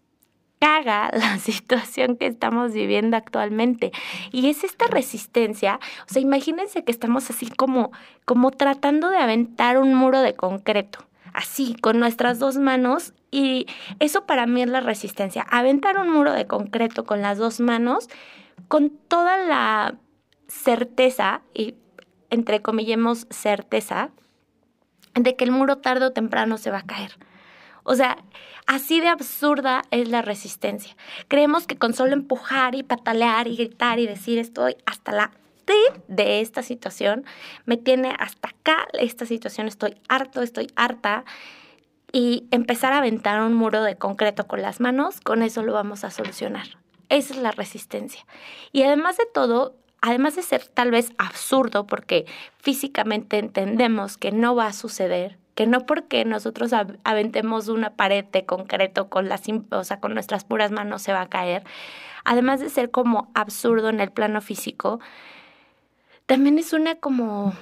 caga 0.64 1.10
la 1.14 1.40
situación 1.40 2.16
que 2.16 2.26
estamos 2.26 2.72
viviendo 2.72 3.18
actualmente. 3.18 3.92
Y 4.32 4.50
es 4.50 4.64
esta 4.64 4.88
resistencia, 4.88 5.82
o 6.10 6.14
sea, 6.14 6.22
imagínense 6.22 6.86
que 6.86 6.92
estamos 6.92 7.30
así 7.30 7.50
como, 7.50 7.92
como 8.24 8.50
tratando 8.52 9.10
de 9.10 9.18
aventar 9.18 9.78
un 9.78 9.94
muro 9.94 10.22
de 10.22 10.36
concreto, 10.36 11.00
así, 11.34 11.76
con 11.76 12.00
nuestras 12.00 12.40
dos 12.40 12.56
manos. 12.56 13.14
Y 13.30 13.68
eso 14.00 14.26
para 14.26 14.46
mí 14.46 14.62
es 14.62 14.70
la 14.70 14.80
resistencia, 14.80 15.46
aventar 15.50 15.98
un 15.98 16.10
muro 16.10 16.32
de 16.32 16.48
concreto 16.48 17.04
con 17.04 17.22
las 17.22 17.38
dos 17.38 17.60
manos, 17.60 18.08
con 18.70 18.90
toda 18.90 19.38
la 19.38 19.96
certeza, 20.48 21.42
y 21.54 21.76
entre 22.30 22.62
comillemos 22.62 23.28
certeza, 23.30 24.12
de 25.14 25.36
que 25.36 25.44
el 25.44 25.52
muro 25.52 25.80
tarde 25.80 26.06
o 26.06 26.12
temprano 26.14 26.58
se 26.58 26.72
va 26.72 26.80
a 26.80 26.86
caer. 26.86 27.18
O 27.84 27.96
sea, 27.96 28.18
así 28.66 29.02
de 29.02 29.10
absurda 29.10 29.84
es 29.92 30.08
la 30.10 30.22
resistencia. 30.22 30.96
Creemos 31.28 31.68
que 31.68 31.78
con 31.78 31.94
solo 31.94 32.14
empujar 32.14 32.76
y 32.76 32.84
patalear 32.84 33.48
y 33.48 33.56
gritar 33.56 34.00
y 34.00 34.08
decir 34.08 34.40
estoy 34.40 34.76
hasta 34.86 35.12
la 35.12 35.32
T 35.66 35.74
de 36.08 36.42
esta 36.42 36.62
situación, 36.62 37.26
me 37.66 37.78
tiene 37.78 38.14
hasta 38.20 38.50
acá 38.50 38.88
esta 38.94 39.26
situación, 39.26 39.68
estoy 39.68 39.96
harto, 40.10 40.42
estoy 40.42 40.68
harta. 40.76 41.26
Y 42.16 42.48
empezar 42.52 42.94
a 42.94 43.00
aventar 43.00 43.42
un 43.42 43.56
muro 43.56 43.82
de 43.82 43.96
concreto 43.96 44.46
con 44.46 44.62
las 44.62 44.80
manos, 44.80 45.20
con 45.20 45.42
eso 45.42 45.64
lo 45.64 45.74
vamos 45.74 46.04
a 46.04 46.12
solucionar. 46.12 46.68
Esa 47.10 47.34
es 47.34 47.40
la 47.40 47.52
resistencia. 47.52 48.24
Y 48.72 48.84
además 48.84 49.18
de 49.18 49.26
todo, 49.34 49.76
además 50.00 50.36
de 50.36 50.44
ser 50.44 50.68
tal 50.68 50.92
vez 50.92 51.12
absurdo, 51.18 51.88
porque 51.88 52.28
físicamente 52.60 53.40
entendemos 53.40 54.18
que 54.18 54.32
no 54.32 54.54
va 54.54 54.68
a 54.68 54.74
suceder, 54.74 55.40
que 55.56 55.68
no 55.68 55.86
porque 55.86 56.26
nosotros 56.26 56.72
aventemos 57.04 57.68
una 57.68 57.92
pared 57.92 58.26
de 58.26 58.46
concreto 58.46 59.10
con 59.10 59.30
las, 59.30 59.44
o 59.72 59.84
sea, 59.84 60.00
con 60.00 60.14
nuestras 60.14 60.44
puras 60.44 60.72
manos 60.72 61.02
se 61.02 61.14
va 61.14 61.22
a 61.22 61.30
caer, 61.30 61.64
además 62.24 62.60
de 62.60 62.70
ser 62.70 62.90
como 62.90 63.32
absurdo 63.34 63.90
en 63.90 64.00
el 64.00 64.12
plano 64.12 64.42
físico, 64.42 65.00
también 66.26 66.58
es 66.58 66.74
una 66.74 66.96
como 66.96 67.54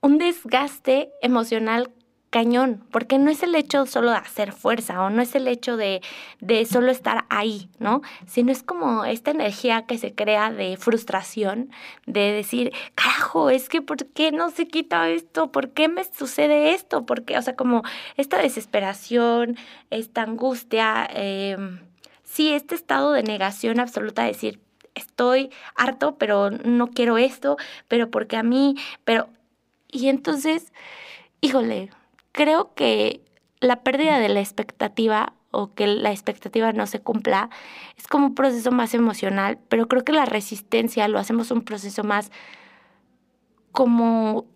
un 0.00 0.18
desgaste 0.18 1.10
emocional 1.20 1.90
cañón, 2.32 2.82
porque 2.90 3.18
no 3.18 3.30
es 3.30 3.42
el 3.42 3.54
hecho 3.54 3.84
solo 3.84 4.10
de 4.10 4.16
hacer 4.16 4.52
fuerza 4.52 5.02
o 5.02 5.10
no 5.10 5.20
es 5.20 5.34
el 5.34 5.46
hecho 5.46 5.76
de, 5.76 6.00
de 6.40 6.64
solo 6.64 6.90
estar 6.90 7.26
ahí, 7.28 7.68
¿no? 7.78 8.00
Sino 8.26 8.50
es 8.50 8.62
como 8.62 9.04
esta 9.04 9.32
energía 9.32 9.84
que 9.84 9.98
se 9.98 10.14
crea 10.14 10.50
de 10.50 10.78
frustración, 10.78 11.70
de 12.06 12.32
decir, 12.32 12.72
carajo, 12.94 13.50
es 13.50 13.68
que 13.68 13.82
¿por 13.82 14.06
qué 14.06 14.32
no 14.32 14.48
se 14.48 14.66
quita 14.66 15.10
esto? 15.10 15.52
¿Por 15.52 15.72
qué 15.72 15.88
me 15.88 16.04
sucede 16.04 16.72
esto? 16.72 17.04
¿Por 17.04 17.26
qué? 17.26 17.36
O 17.36 17.42
sea, 17.42 17.54
como 17.54 17.82
esta 18.16 18.38
desesperación, 18.38 19.58
esta 19.90 20.22
angustia, 20.22 21.06
eh, 21.12 21.58
sí, 22.24 22.54
este 22.54 22.74
estado 22.74 23.12
de 23.12 23.24
negación 23.24 23.78
absoluta, 23.78 24.22
de 24.22 24.28
decir, 24.28 24.58
estoy 24.94 25.50
harto, 25.74 26.16
pero 26.16 26.50
no 26.50 26.86
quiero 26.86 27.18
esto, 27.18 27.58
pero 27.88 28.10
porque 28.10 28.38
a 28.38 28.42
mí, 28.42 28.76
pero... 29.04 29.28
Y 29.94 30.08
entonces, 30.08 30.72
híjole, 31.42 31.90
creo 32.32 32.74
que 32.74 33.24
la 33.60 33.82
pérdida 33.82 34.18
de 34.18 34.28
la 34.28 34.40
expectativa 34.40 35.34
o 35.50 35.74
que 35.74 35.86
la 35.86 36.10
expectativa 36.10 36.72
no 36.72 36.86
se 36.86 37.00
cumpla 37.00 37.50
es 37.96 38.08
como 38.08 38.26
un 38.28 38.34
proceso 38.34 38.72
más 38.72 38.94
emocional, 38.94 39.58
pero 39.68 39.86
creo 39.86 40.02
que 40.02 40.12
la 40.12 40.24
resistencia 40.24 41.06
lo 41.08 41.18
hacemos 41.18 41.50
un 41.50 41.62
proceso 41.62 42.02
más 42.02 42.32
como 43.70 44.46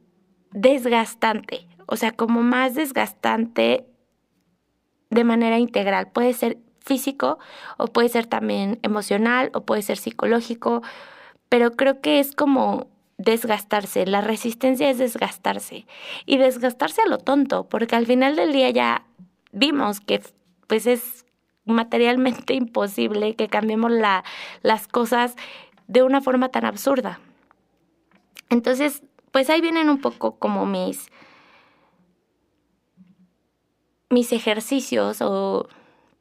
desgastante, 0.52 1.68
o 1.86 1.96
sea, 1.96 2.12
como 2.12 2.42
más 2.42 2.74
desgastante 2.74 3.86
de 5.10 5.24
manera 5.24 5.58
integral. 5.58 6.10
Puede 6.10 6.32
ser 6.32 6.58
físico 6.80 7.38
o 7.78 7.88
puede 7.88 8.08
ser 8.08 8.26
también 8.26 8.78
emocional 8.82 9.50
o 9.54 9.64
puede 9.64 9.82
ser 9.82 9.98
psicológico, 9.98 10.82
pero 11.48 11.72
creo 11.72 12.00
que 12.00 12.20
es 12.20 12.34
como 12.34 12.88
desgastarse, 13.18 14.06
la 14.06 14.20
resistencia 14.20 14.90
es 14.90 14.98
desgastarse 14.98 15.86
y 16.26 16.36
desgastarse 16.36 17.02
a 17.02 17.08
lo 17.08 17.18
tonto, 17.18 17.68
porque 17.68 17.96
al 17.96 18.06
final 18.06 18.36
del 18.36 18.52
día 18.52 18.70
ya 18.70 19.06
vimos 19.52 20.00
que 20.00 20.22
pues 20.66 20.86
es 20.86 21.24
materialmente 21.64 22.54
imposible 22.54 23.34
que 23.34 23.48
cambiemos 23.48 23.90
la, 23.90 24.24
las 24.62 24.88
cosas 24.88 25.34
de 25.88 26.02
una 26.02 26.20
forma 26.20 26.50
tan 26.50 26.64
absurda. 26.64 27.20
Entonces, 28.50 29.02
pues 29.32 29.50
ahí 29.50 29.60
vienen 29.60 29.88
un 29.88 30.00
poco 30.00 30.38
como 30.38 30.66
mis 30.66 31.10
mis 34.08 34.32
ejercicios 34.32 35.20
o 35.20 35.68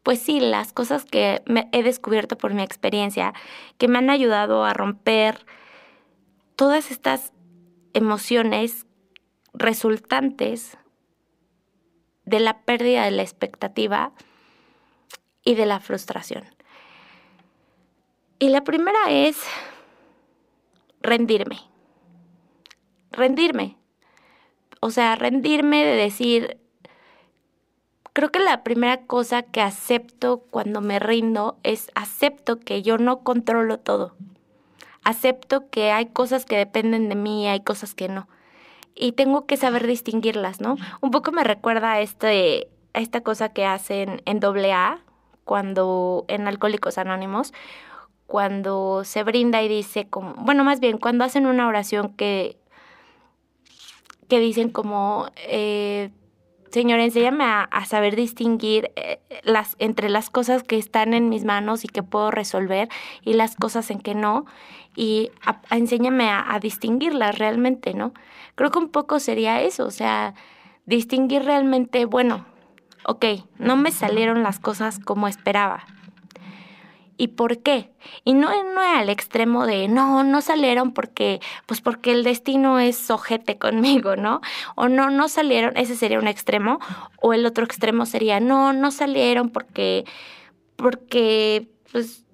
pues 0.02 0.20
sí, 0.20 0.40
las 0.40 0.72
cosas 0.72 1.06
que 1.06 1.42
he 1.72 1.84
descubierto 1.84 2.38
por 2.38 2.54
mi 2.54 2.62
experiencia 2.62 3.34
que 3.78 3.88
me 3.88 3.98
han 3.98 4.10
ayudado 4.10 4.64
a 4.64 4.74
romper 4.74 5.46
todas 6.56 6.92
estas 6.92 7.34
emociones 7.94 8.86
resultantes 9.54 10.78
de 12.26 12.40
la 12.40 12.62
pérdida 12.62 13.06
de 13.06 13.12
la 13.12 13.22
expectativa 13.22 14.12
y 15.44 15.56
de 15.56 15.66
la 15.66 15.80
frustración. 15.80 16.44
Y 18.40 18.50
la 18.50 18.64
primera 18.64 19.00
es 19.10 19.38
rendirme. 21.02 21.60
Rendirme. 23.12 23.78
O 24.82 24.92
sea, 24.92 25.16
rendirme 25.16 25.86
de 25.86 25.96
decir, 25.96 26.58
creo 28.14 28.32
que 28.32 28.40
la 28.40 28.64
primera 28.64 29.06
cosa 29.06 29.44
que 29.44 29.62
acepto 29.62 30.40
cuando 30.50 30.82
me 30.82 31.00
rindo 31.00 31.58
es 31.64 31.90
acepto 31.96 32.60
que 32.60 32.82
yo 32.82 32.98
no 32.98 33.24
controlo 33.24 33.80
todo 33.80 34.16
acepto 35.06 35.70
que 35.70 35.92
hay 35.92 36.08
cosas 36.08 36.44
que 36.44 36.58
dependen 36.58 37.08
de 37.08 37.16
mí 37.16 37.44
y 37.44 37.48
hay 37.48 37.62
cosas 37.62 37.94
que 37.94 38.10
no. 38.10 38.28
Y 38.96 39.14
tengo 39.14 39.46
que 39.46 39.56
saber 39.56 39.88
distinguirlas, 39.88 40.60
¿no? 40.60 40.76
Un 41.02 41.12
poco 41.12 41.32
me 41.32 41.44
recuerda 41.44 41.94
a, 41.94 42.02
este, 42.02 42.68
a 42.94 43.00
esta 43.00 43.22
cosa 43.22 43.50
que 43.50 43.66
hacen 43.66 44.22
en 44.26 44.44
AA, 44.44 45.00
cuando 45.46 46.26
en 46.28 46.48
Alcohólicos 46.48 46.98
Anónimos, 46.98 47.54
cuando 48.26 49.04
se 49.04 49.24
brinda 49.24 49.62
y 49.62 49.68
dice 49.68 50.08
como, 50.08 50.34
bueno, 50.36 50.64
más 50.64 50.80
bien, 50.80 50.98
cuando 50.98 51.24
hacen 51.24 51.46
una 51.46 51.68
oración 51.68 52.14
que, 52.14 52.58
que 54.28 54.40
dicen 54.40 54.70
como, 54.70 55.28
eh, 55.38 56.10
Señor, 56.76 57.00
enséñame 57.00 57.46
a, 57.46 57.86
saber 57.86 58.18
distinguir 58.18 58.92
eh, 58.98 59.22
las, 59.44 59.78
entre 59.80 60.10
las 60.10 60.30
cosas 60.30 60.62
que 60.62 60.78
están 60.78 61.14
en 61.14 61.30
mis 61.30 61.46
manos 61.46 61.86
y 61.86 61.88
que 61.88 62.04
puedo 62.04 62.32
resolver 62.32 62.90
y 63.22 63.32
las 63.32 63.56
cosas 63.56 63.90
en 63.92 64.02
que 64.02 64.14
no. 64.14 64.46
Y 64.94 65.32
enséñame 65.72 66.28
a, 66.28 66.54
a 66.54 66.60
distinguirlas 66.60 67.38
realmente, 67.40 67.94
¿no? 67.94 68.14
Creo 68.56 68.72
que 68.72 68.80
un 68.80 68.90
poco 68.90 69.22
sería 69.22 69.62
eso, 69.62 69.86
o 69.86 69.90
sea, 69.90 70.34
distinguir 70.86 71.44
realmente, 71.44 72.04
bueno, 72.04 72.46
ok, 73.06 73.24
no 73.58 73.78
me 73.78 73.92
salieron 73.92 74.44
las 74.44 74.60
cosas 74.60 75.00
como 75.00 75.30
esperaba, 75.30 75.86
¿Y 77.18 77.30
por 77.30 77.60
qué? 77.60 77.92
Y 78.26 78.34
no, 78.34 78.50
no 78.74 78.82
al 78.82 79.10
extremo 79.10 79.66
de, 79.66 79.88
no, 79.88 80.24
no 80.24 80.42
salieron 80.42 80.92
porque, 80.92 81.40
pues 81.66 81.80
porque 81.80 82.12
el 82.12 82.24
destino 82.24 82.80
es 82.80 83.10
ojete 83.10 83.58
conmigo, 83.58 84.16
¿no? 84.18 84.42
O 84.76 84.90
no, 84.90 85.10
no 85.10 85.30
salieron, 85.30 85.78
ese 85.78 85.96
sería 85.96 86.20
un 86.20 86.28
extremo. 86.28 86.80
O 87.22 87.34
el 87.34 87.46
otro 87.46 87.64
extremo 87.64 88.06
sería, 88.06 88.40
no, 88.40 88.74
no 88.74 88.92
salieron 88.92 89.50
porque, 89.50 90.04
porque, 90.76 91.70
pues, 91.92 92.26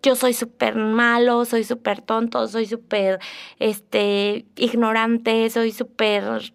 yo 0.00 0.14
soy 0.14 0.32
súper 0.32 0.76
malo, 0.76 1.44
soy 1.44 1.64
súper 1.64 2.00
tonto, 2.00 2.46
soy 2.46 2.66
súper, 2.66 3.18
este, 3.58 4.46
ignorante, 4.56 5.50
soy 5.50 5.72
súper 5.72 6.52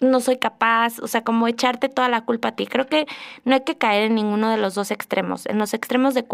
no 0.00 0.20
soy 0.20 0.38
capaz, 0.38 0.98
o 1.00 1.06
sea, 1.06 1.22
como 1.22 1.46
echarte 1.46 1.88
toda 1.88 2.08
la 2.08 2.24
culpa 2.24 2.48
a 2.48 2.56
ti. 2.56 2.66
Creo 2.66 2.86
que 2.86 3.06
no 3.44 3.54
hay 3.54 3.60
que 3.60 3.76
caer 3.76 4.04
en 4.04 4.14
ninguno 4.14 4.50
de 4.50 4.56
los 4.56 4.74
dos 4.74 4.90
extremos, 4.90 5.46
en 5.46 5.58
los 5.58 5.72
extremos 5.74 6.14
de, 6.14 6.24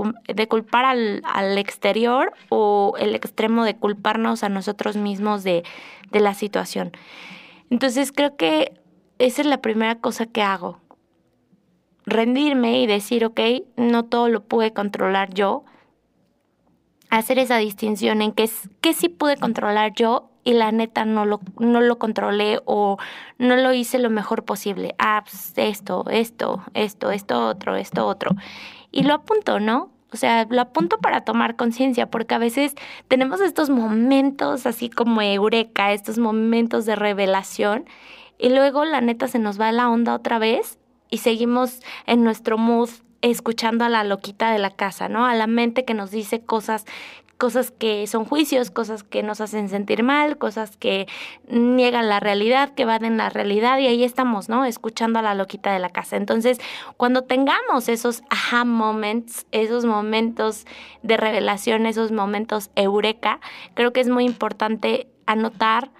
culpar 0.48 0.84
al, 0.84 1.22
al, 1.24 1.58
exterior 1.58 2.32
o 2.48 2.94
el 2.98 3.14
extremo 3.14 3.64
de 3.64 3.76
culparnos 3.76 4.42
a 4.44 4.48
nosotros 4.48 4.96
mismos 4.96 5.44
de, 5.44 5.62
de 6.10 6.20
la 6.20 6.34
situación. 6.34 6.92
Entonces 7.70 8.12
creo 8.12 8.36
que 8.36 8.72
esa 9.18 9.42
es 9.42 9.46
la 9.46 9.60
primera 9.60 9.96
cosa 9.96 10.26
que 10.26 10.42
hago, 10.42 10.80
rendirme 12.06 12.80
y 12.80 12.86
decir, 12.86 13.24
ok, 13.24 13.40
no 13.76 14.04
todo 14.04 14.28
lo 14.28 14.42
pude 14.42 14.72
controlar 14.72 15.34
yo, 15.34 15.64
hacer 17.10 17.38
esa 17.38 17.58
distinción 17.58 18.22
en 18.22 18.32
que, 18.32 18.48
que 18.80 18.94
sí 18.94 19.08
pude 19.08 19.36
controlar 19.36 19.92
yo 19.94 20.29
y 20.44 20.54
la 20.54 20.72
neta 20.72 21.04
no 21.04 21.24
lo, 21.24 21.40
no 21.58 21.80
lo 21.80 21.98
controlé 21.98 22.60
o 22.64 22.98
no 23.38 23.56
lo 23.56 23.72
hice 23.72 23.98
lo 23.98 24.10
mejor 24.10 24.44
posible. 24.44 24.94
Ah, 24.98 25.22
pues 25.24 25.52
esto, 25.56 26.04
esto, 26.10 26.62
esto, 26.74 27.10
esto 27.10 27.46
otro, 27.46 27.76
esto 27.76 28.06
otro. 28.06 28.32
Y 28.90 29.02
lo 29.02 29.14
apunto, 29.14 29.60
¿no? 29.60 29.90
O 30.12 30.16
sea, 30.16 30.46
lo 30.50 30.60
apunto 30.60 30.98
para 30.98 31.20
tomar 31.20 31.56
conciencia, 31.56 32.10
porque 32.10 32.34
a 32.34 32.38
veces 32.38 32.74
tenemos 33.06 33.40
estos 33.40 33.70
momentos 33.70 34.66
así 34.66 34.90
como 34.90 35.22
eureka, 35.22 35.92
estos 35.92 36.18
momentos 36.18 36.84
de 36.84 36.96
revelación, 36.96 37.84
y 38.36 38.48
luego 38.48 38.84
la 38.84 39.00
neta 39.00 39.28
se 39.28 39.38
nos 39.38 39.60
va 39.60 39.70
la 39.70 39.88
onda 39.88 40.14
otra 40.14 40.38
vez 40.38 40.78
y 41.10 41.18
seguimos 41.18 41.80
en 42.06 42.24
nuestro 42.24 42.56
mood 42.56 42.88
escuchando 43.22 43.84
a 43.84 43.90
la 43.90 44.02
loquita 44.02 44.50
de 44.50 44.58
la 44.58 44.70
casa, 44.70 45.08
¿no? 45.08 45.26
A 45.26 45.34
la 45.34 45.46
mente 45.46 45.84
que 45.84 45.94
nos 45.94 46.10
dice 46.10 46.40
cosas 46.40 46.86
cosas 47.40 47.70
que 47.70 48.06
son 48.06 48.26
juicios, 48.26 48.70
cosas 48.70 49.02
que 49.02 49.22
nos 49.22 49.40
hacen 49.40 49.70
sentir 49.70 50.02
mal, 50.02 50.36
cosas 50.36 50.76
que 50.76 51.08
niegan 51.48 52.10
la 52.10 52.20
realidad, 52.20 52.74
que 52.74 52.82
en 52.82 53.16
la 53.16 53.30
realidad 53.30 53.78
y 53.78 53.86
ahí 53.86 54.04
estamos, 54.04 54.50
¿no? 54.50 54.66
Escuchando 54.66 55.20
a 55.20 55.22
la 55.22 55.34
loquita 55.34 55.72
de 55.72 55.78
la 55.78 55.88
casa. 55.88 56.18
Entonces, 56.18 56.60
cuando 56.98 57.22
tengamos 57.22 57.88
esos 57.88 58.22
aha 58.28 58.66
moments, 58.66 59.46
esos 59.52 59.86
momentos 59.86 60.66
de 61.02 61.16
revelación, 61.16 61.86
esos 61.86 62.12
momentos 62.12 62.70
eureka, 62.76 63.40
creo 63.72 63.94
que 63.94 64.00
es 64.00 64.10
muy 64.10 64.26
importante 64.26 65.06
anotar 65.24 65.90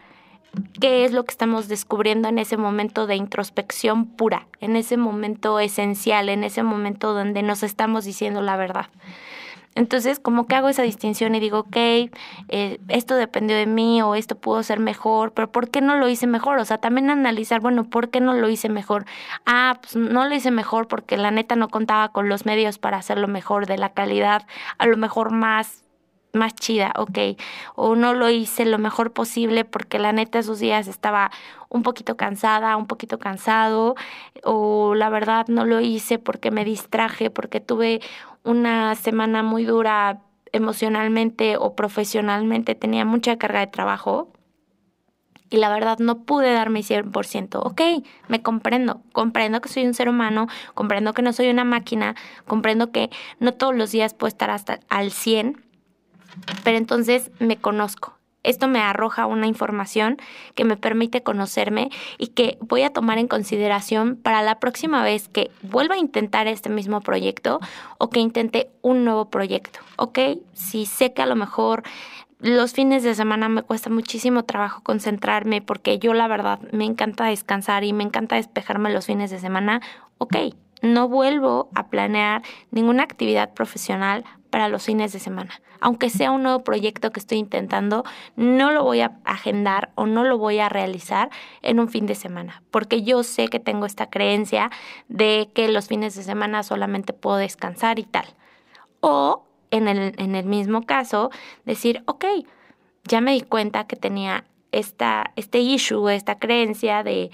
qué 0.78 1.06
es 1.06 1.12
lo 1.12 1.24
que 1.24 1.30
estamos 1.30 1.68
descubriendo 1.68 2.28
en 2.28 2.38
ese 2.38 2.58
momento 2.58 3.06
de 3.06 3.16
introspección 3.16 4.04
pura, 4.04 4.46
en 4.60 4.76
ese 4.76 4.98
momento 4.98 5.58
esencial, 5.58 6.28
en 6.28 6.44
ese 6.44 6.62
momento 6.62 7.14
donde 7.14 7.42
nos 7.42 7.62
estamos 7.62 8.04
diciendo 8.04 8.42
la 8.42 8.58
verdad. 8.58 8.88
Entonces, 9.76 10.18
como 10.18 10.46
que 10.46 10.56
hago 10.56 10.68
esa 10.68 10.82
distinción 10.82 11.34
y 11.34 11.40
digo, 11.40 11.60
ok, 11.60 11.76
eh, 11.76 12.10
esto 12.88 13.14
dependió 13.14 13.56
de 13.56 13.66
mí 13.66 14.02
o 14.02 14.16
esto 14.16 14.34
pudo 14.36 14.62
ser 14.64 14.80
mejor, 14.80 15.32
pero 15.32 15.50
¿por 15.52 15.70
qué 15.70 15.80
no 15.80 15.96
lo 15.96 16.08
hice 16.08 16.26
mejor? 16.26 16.58
O 16.58 16.64
sea, 16.64 16.78
también 16.78 17.08
analizar, 17.08 17.60
bueno, 17.60 17.84
¿por 17.84 18.10
qué 18.10 18.20
no 18.20 18.34
lo 18.34 18.48
hice 18.48 18.68
mejor? 18.68 19.04
Ah, 19.46 19.78
pues 19.80 19.94
no 19.96 20.28
lo 20.28 20.34
hice 20.34 20.50
mejor 20.50 20.88
porque 20.88 21.16
la 21.16 21.30
neta 21.30 21.54
no 21.54 21.68
contaba 21.68 22.10
con 22.10 22.28
los 22.28 22.46
medios 22.46 22.78
para 22.78 22.98
hacerlo 22.98 23.28
mejor, 23.28 23.66
de 23.66 23.78
la 23.78 23.92
calidad, 23.92 24.46
a 24.78 24.86
lo 24.86 24.96
mejor 24.96 25.30
más 25.30 25.84
más 26.32 26.54
chida, 26.54 26.92
ok, 26.96 27.18
o 27.74 27.96
no 27.96 28.14
lo 28.14 28.30
hice 28.30 28.64
lo 28.64 28.78
mejor 28.78 29.12
posible 29.12 29.64
porque 29.64 29.98
la 29.98 30.12
neta 30.12 30.38
esos 30.38 30.60
días 30.60 30.86
estaba 30.86 31.30
un 31.68 31.82
poquito 31.82 32.16
cansada, 32.16 32.76
un 32.76 32.86
poquito 32.86 33.18
cansado, 33.18 33.94
o 34.44 34.94
la 34.94 35.08
verdad 35.08 35.46
no 35.48 35.64
lo 35.64 35.80
hice 35.80 36.18
porque 36.18 36.50
me 36.50 36.64
distraje, 36.64 37.30
porque 37.30 37.60
tuve 37.60 38.00
una 38.44 38.94
semana 38.94 39.42
muy 39.42 39.64
dura 39.64 40.22
emocionalmente 40.52 41.56
o 41.56 41.74
profesionalmente, 41.76 42.74
tenía 42.74 43.04
mucha 43.04 43.36
carga 43.38 43.60
de 43.60 43.68
trabajo 43.68 44.32
y 45.48 45.56
la 45.56 45.68
verdad 45.68 45.98
no 45.98 46.24
pude 46.24 46.52
dar 46.52 46.70
mi 46.70 46.82
100%. 46.82 47.60
Ok, 47.60 47.80
me 48.28 48.42
comprendo, 48.42 49.02
comprendo 49.12 49.60
que 49.60 49.68
soy 49.68 49.86
un 49.86 49.94
ser 49.94 50.08
humano, 50.08 50.46
comprendo 50.74 51.12
que 51.12 51.22
no 51.22 51.32
soy 51.32 51.50
una 51.50 51.64
máquina, 51.64 52.14
comprendo 52.46 52.92
que 52.92 53.10
no 53.38 53.52
todos 53.52 53.74
los 53.74 53.90
días 53.90 54.14
puedo 54.14 54.28
estar 54.28 54.50
hasta 54.50 54.80
al 54.88 55.10
100 55.10 55.70
pero 56.64 56.76
entonces 56.76 57.30
me 57.38 57.56
conozco. 57.56 58.19
Esto 58.42 58.68
me 58.68 58.80
arroja 58.80 59.26
una 59.26 59.46
información 59.46 60.16
que 60.54 60.64
me 60.64 60.76
permite 60.76 61.22
conocerme 61.22 61.90
y 62.18 62.28
que 62.28 62.56
voy 62.60 62.82
a 62.82 62.90
tomar 62.90 63.18
en 63.18 63.28
consideración 63.28 64.16
para 64.16 64.42
la 64.42 64.58
próxima 64.58 65.02
vez 65.02 65.28
que 65.28 65.50
vuelva 65.62 65.96
a 65.96 65.98
intentar 65.98 66.46
este 66.46 66.70
mismo 66.70 67.00
proyecto 67.00 67.60
o 67.98 68.08
que 68.08 68.20
intente 68.20 68.70
un 68.82 69.04
nuevo 69.04 69.30
proyecto, 69.30 69.80
¿ok? 69.96 70.18
Si 70.54 70.86
sé 70.86 71.12
que 71.12 71.22
a 71.22 71.26
lo 71.26 71.36
mejor 71.36 71.82
los 72.40 72.72
fines 72.72 73.02
de 73.02 73.14
semana 73.14 73.50
me 73.50 73.62
cuesta 73.62 73.90
muchísimo 73.90 74.44
trabajo 74.44 74.82
concentrarme 74.82 75.60
porque 75.60 75.98
yo 75.98 76.14
la 76.14 76.26
verdad 76.26 76.60
me 76.72 76.86
encanta 76.86 77.26
descansar 77.26 77.84
y 77.84 77.92
me 77.92 78.04
encanta 78.04 78.36
despejarme 78.36 78.92
los 78.92 79.06
fines 79.06 79.30
de 79.30 79.38
semana, 79.38 79.82
ok, 80.16 80.36
no 80.80 81.08
vuelvo 81.08 81.68
a 81.74 81.88
planear 81.88 82.42
ninguna 82.70 83.02
actividad 83.02 83.52
profesional 83.52 84.24
para 84.50 84.68
los 84.68 84.84
fines 84.84 85.12
de 85.12 85.18
semana. 85.18 85.60
Aunque 85.80 86.10
sea 86.10 86.30
un 86.30 86.42
nuevo 86.42 86.62
proyecto 86.62 87.10
que 87.10 87.20
estoy 87.20 87.38
intentando, 87.38 88.04
no 88.36 88.70
lo 88.70 88.84
voy 88.84 89.00
a 89.00 89.18
agendar 89.24 89.90
o 89.94 90.06
no 90.06 90.24
lo 90.24 90.36
voy 90.38 90.58
a 90.58 90.68
realizar 90.68 91.30
en 91.62 91.80
un 91.80 91.88
fin 91.88 92.06
de 92.06 92.14
semana, 92.14 92.62
porque 92.70 93.02
yo 93.02 93.22
sé 93.22 93.48
que 93.48 93.60
tengo 93.60 93.86
esta 93.86 94.10
creencia 94.10 94.70
de 95.08 95.50
que 95.54 95.68
los 95.68 95.88
fines 95.88 96.14
de 96.14 96.22
semana 96.22 96.62
solamente 96.62 97.12
puedo 97.12 97.36
descansar 97.36 97.98
y 97.98 98.04
tal. 98.04 98.26
O 99.00 99.44
en 99.70 99.88
el, 99.88 100.14
en 100.18 100.34
el 100.34 100.44
mismo 100.44 100.82
caso, 100.82 101.30
decir, 101.64 102.02
ok, 102.06 102.24
ya 103.04 103.20
me 103.20 103.32
di 103.32 103.40
cuenta 103.40 103.86
que 103.86 103.96
tenía 103.96 104.44
esta, 104.72 105.32
este 105.36 105.60
issue, 105.60 106.08
esta 106.08 106.38
creencia 106.38 107.02
de 107.02 107.30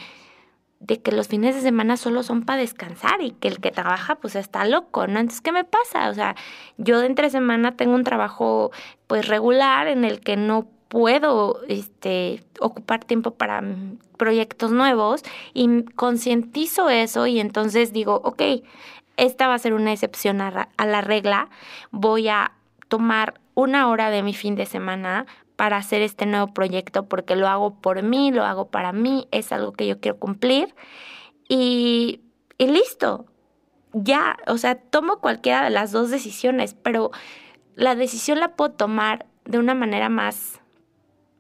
de 0.87 1.01
que 1.01 1.11
los 1.11 1.29
fines 1.29 1.55
de 1.55 1.61
semana 1.61 1.97
solo 1.97 2.23
son 2.23 2.45
para 2.45 2.61
descansar 2.61 3.21
y 3.21 3.33
que 3.33 3.49
el 3.49 3.61
que 3.61 3.73
trabaja 3.73 4.17
pues 4.17 4.37
está 4.37 4.65
loco, 4.65 5.07
¿no? 5.07 5.19
Entonces, 5.19 5.41
¿qué 5.41 5.53
me 5.53 5.65
pasa? 5.65 6.09
O 6.09 6.15
sea, 6.15 6.37
yo 6.77 7.01
de 7.01 7.07
entre 7.07 7.31
semana 7.31 7.77
tengo 7.77 7.95
un 7.95 8.05
trabajo 8.05 8.71
pues 9.07 9.27
regular 9.27 9.89
en 9.89 10.05
el 10.05 10.21
que 10.21 10.37
no 10.37 10.69
puedo 10.89 11.61
este, 11.67 12.45
ocupar 12.61 13.05
tiempo 13.05 13.33
para 13.33 13.63
proyectos 14.17 14.71
nuevos 14.71 15.23
y 15.53 15.83
concientizo 15.97 16.89
eso 16.89 17.27
y 17.27 17.41
entonces 17.41 17.93
digo, 17.93 18.21
ok, 18.23 18.43
esta 19.17 19.49
va 19.49 19.55
a 19.55 19.59
ser 19.59 19.75
una 19.75 19.93
excepción 19.93 20.41
a, 20.41 20.69
a 20.77 20.87
la 20.87 21.01
regla, 21.01 21.49
voy 21.91 22.29
a 22.29 22.53
tomar 22.89 23.41
una 23.55 23.89
hora 23.89 24.11
de 24.11 24.23
mi 24.23 24.35
fin 24.35 24.55
de 24.55 24.67
semana 24.67 25.27
para 25.57 25.79
hacer 25.79 26.03
este 26.03 26.27
nuevo 26.27 26.53
proyecto 26.53 27.09
porque 27.09 27.35
lo 27.35 27.49
hago 27.49 27.81
por 27.81 28.03
mí, 28.03 28.31
lo 28.31 28.45
hago 28.45 28.69
para 28.69 28.93
mí, 28.93 29.27
es 29.31 29.53
algo 29.53 29.73
que 29.73 29.87
yo 29.87 30.01
quiero 30.01 30.19
cumplir 30.19 30.75
y, 31.49 32.21
y 32.59 32.67
listo. 32.69 33.27
Ya, 33.93 34.37
o 34.47 34.59
sea, 34.59 34.75
tomo 34.75 35.21
cualquiera 35.21 35.65
de 35.65 35.71
las 35.71 35.91
dos 35.91 36.11
decisiones, 36.11 36.75
pero 36.75 37.11
la 37.75 37.95
decisión 37.95 38.41
la 38.41 38.55
puedo 38.55 38.73
tomar 38.73 39.27
de 39.47 39.59
una 39.59 39.75
manera 39.75 40.11
más 40.11 40.61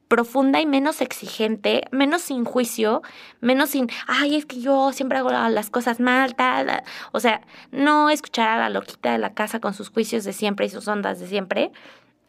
profunda 0.08 0.60
y 0.60 0.66
menos 0.66 1.00
exigente, 1.00 1.82
menos 1.90 2.22
sin 2.22 2.44
juicio, 2.44 3.02
menos 3.40 3.70
sin, 3.70 3.88
ay, 4.06 4.36
es 4.36 4.46
que 4.46 4.60
yo 4.60 4.92
siempre 4.92 5.18
hago 5.18 5.30
las 5.30 5.70
cosas 5.70 6.00
mal, 6.00 6.36
tal. 6.36 6.84
O 7.12 7.20
sea, 7.20 7.42
no 7.72 8.10
escuchar 8.10 8.48
a 8.48 8.58
la 8.58 8.70
loquita 8.70 9.12
de 9.12 9.18
la 9.18 9.34
casa 9.34 9.60
con 9.60 9.74
sus 9.74 9.90
juicios 9.90 10.24
de 10.24 10.32
siempre 10.32 10.66
y 10.66 10.70
sus 10.70 10.86
ondas 10.88 11.18
de 11.18 11.26
siempre, 11.26 11.72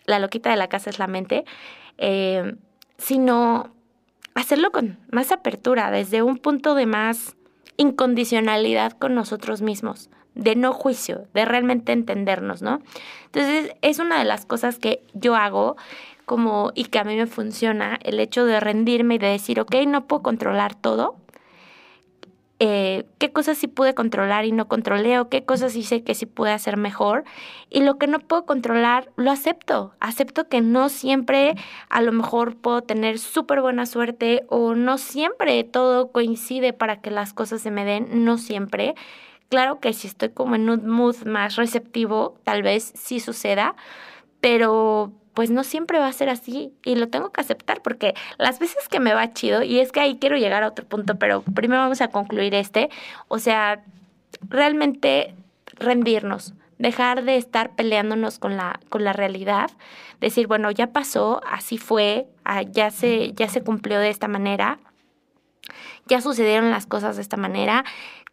la 0.08 0.18
loquita 0.18 0.50
de 0.50 0.58
la 0.58 0.68
casa 0.68 0.90
es 0.90 0.98
la 0.98 1.06
mente, 1.06 1.46
eh, 2.00 2.56
sino 2.98 3.76
hacerlo 4.34 4.72
con 4.72 4.98
más 5.12 5.32
apertura, 5.32 5.92
desde 5.92 6.24
un 6.24 6.38
punto 6.38 6.74
de 6.74 6.88
más 6.88 7.36
incondicionalidad 7.78 8.94
con 8.94 9.14
nosotros 9.14 9.62
mismos, 9.62 10.10
de 10.34 10.56
no 10.56 10.74
juicio, 10.74 11.28
de 11.34 11.46
realmente 11.46 11.92
entendernos, 11.92 12.62
¿no? 12.62 12.82
Entonces, 13.26 13.76
es 13.82 14.00
una 14.00 14.18
de 14.20 14.26
las 14.26 14.46
cosas 14.46 14.80
que 14.80 15.04
yo 15.14 15.36
hago 15.36 15.76
como 16.26 16.72
y 16.76 16.86
que 16.86 17.00
a 17.00 17.04
mí 17.04 17.16
me 17.16 17.28
funciona, 17.28 18.00
el 18.04 18.20
hecho 18.20 18.46
de 18.46 18.60
rendirme 18.60 19.16
y 19.16 19.18
de 19.18 19.28
decir, 19.28 19.60
ok, 19.60 19.76
no 19.88 20.08
puedo 20.08 20.24
controlar 20.24 20.76
todo, 20.76 21.16
eh, 22.60 23.06
qué 23.20 23.32
cosas 23.32 23.58
sí 23.58 23.68
pude 23.68 23.94
controlar 23.94 24.46
y 24.46 24.52
no 24.52 24.68
controlé 24.68 25.20
o 25.20 25.30
qué 25.30 25.46
cosas 25.46 25.74
sé 25.74 26.04
que 26.04 26.16
sí 26.16 26.26
pude 26.26 26.52
hacer 26.52 26.76
mejor 26.76 27.24
y 27.70 27.82
lo 27.82 28.00
que 28.00 28.08
no 28.08 28.20
puedo 28.20 28.48
controlar 28.48 29.12
lo 29.16 29.30
acepto, 29.30 29.94
acepto 30.00 30.48
que 30.48 30.62
no 30.62 30.90
siempre 30.90 31.56
a 31.90 32.02
lo 32.02 32.12
mejor 32.12 32.58
puedo 32.58 32.82
tener 32.82 33.20
súper 33.20 33.62
buena 33.62 33.86
suerte 33.86 34.44
o 34.50 34.74
no 34.74 34.98
siempre 34.98 35.64
todo 35.66 36.12
coincide 36.12 36.74
para 36.74 37.00
que 37.00 37.12
las 37.12 37.32
cosas 37.34 37.62
se 37.62 37.70
me 37.70 37.86
den, 37.86 38.26
no 38.26 38.40
siempre. 38.40 38.96
Claro 39.50 39.80
que 39.80 39.94
si 39.94 40.08
estoy 40.08 40.30
como 40.30 40.56
en 40.56 40.70
un 40.70 40.88
mood 40.90 41.26
más 41.26 41.58
receptivo, 41.58 42.40
tal 42.44 42.64
vez 42.64 42.92
sí 42.96 43.20
suceda, 43.20 43.76
pero 44.42 45.14
pues 45.38 45.52
no 45.52 45.64
siempre 45.64 46.00
va 46.00 46.08
a 46.08 46.14
ser 46.14 46.30
así 46.30 46.74
y 46.84 46.96
lo 46.96 47.10
tengo 47.10 47.30
que 47.30 47.42
aceptar 47.42 47.84
porque 47.84 48.16
las 48.40 48.58
veces 48.58 48.88
que 48.90 49.00
me 49.00 49.14
va 49.14 49.34
chido, 49.34 49.62
y 49.62 49.80
es 49.80 49.92
que 49.92 50.00
ahí 50.00 50.18
quiero 50.20 50.36
llegar 50.36 50.64
a 50.64 50.68
otro 50.68 50.84
punto, 50.88 51.20
pero 51.20 51.44
primero 51.44 51.80
vamos 51.80 52.02
a 52.02 52.08
concluir 52.08 52.56
este, 52.56 52.90
o 53.28 53.38
sea, 53.38 53.84
realmente 54.50 55.36
rendirnos, 55.76 56.56
dejar 56.80 57.24
de 57.24 57.38
estar 57.38 57.76
peleándonos 57.76 58.40
con 58.40 58.58
la, 58.58 58.80
con 58.90 59.04
la 59.04 59.14
realidad, 59.14 59.70
decir, 60.20 60.48
bueno, 60.48 60.72
ya 60.72 60.88
pasó, 60.88 61.40
así 61.46 61.78
fue, 61.78 62.26
ah, 62.44 62.64
ya 62.64 62.90
se, 62.90 63.32
ya 63.34 63.48
se 63.48 63.62
cumplió 63.62 64.00
de 64.00 64.10
esta 64.10 64.28
manera, 64.28 64.80
ya 66.08 66.20
sucedieron 66.20 66.72
las 66.72 66.88
cosas 66.88 67.16
de 67.16 67.22
esta 67.22 67.38
manera, 67.38 67.86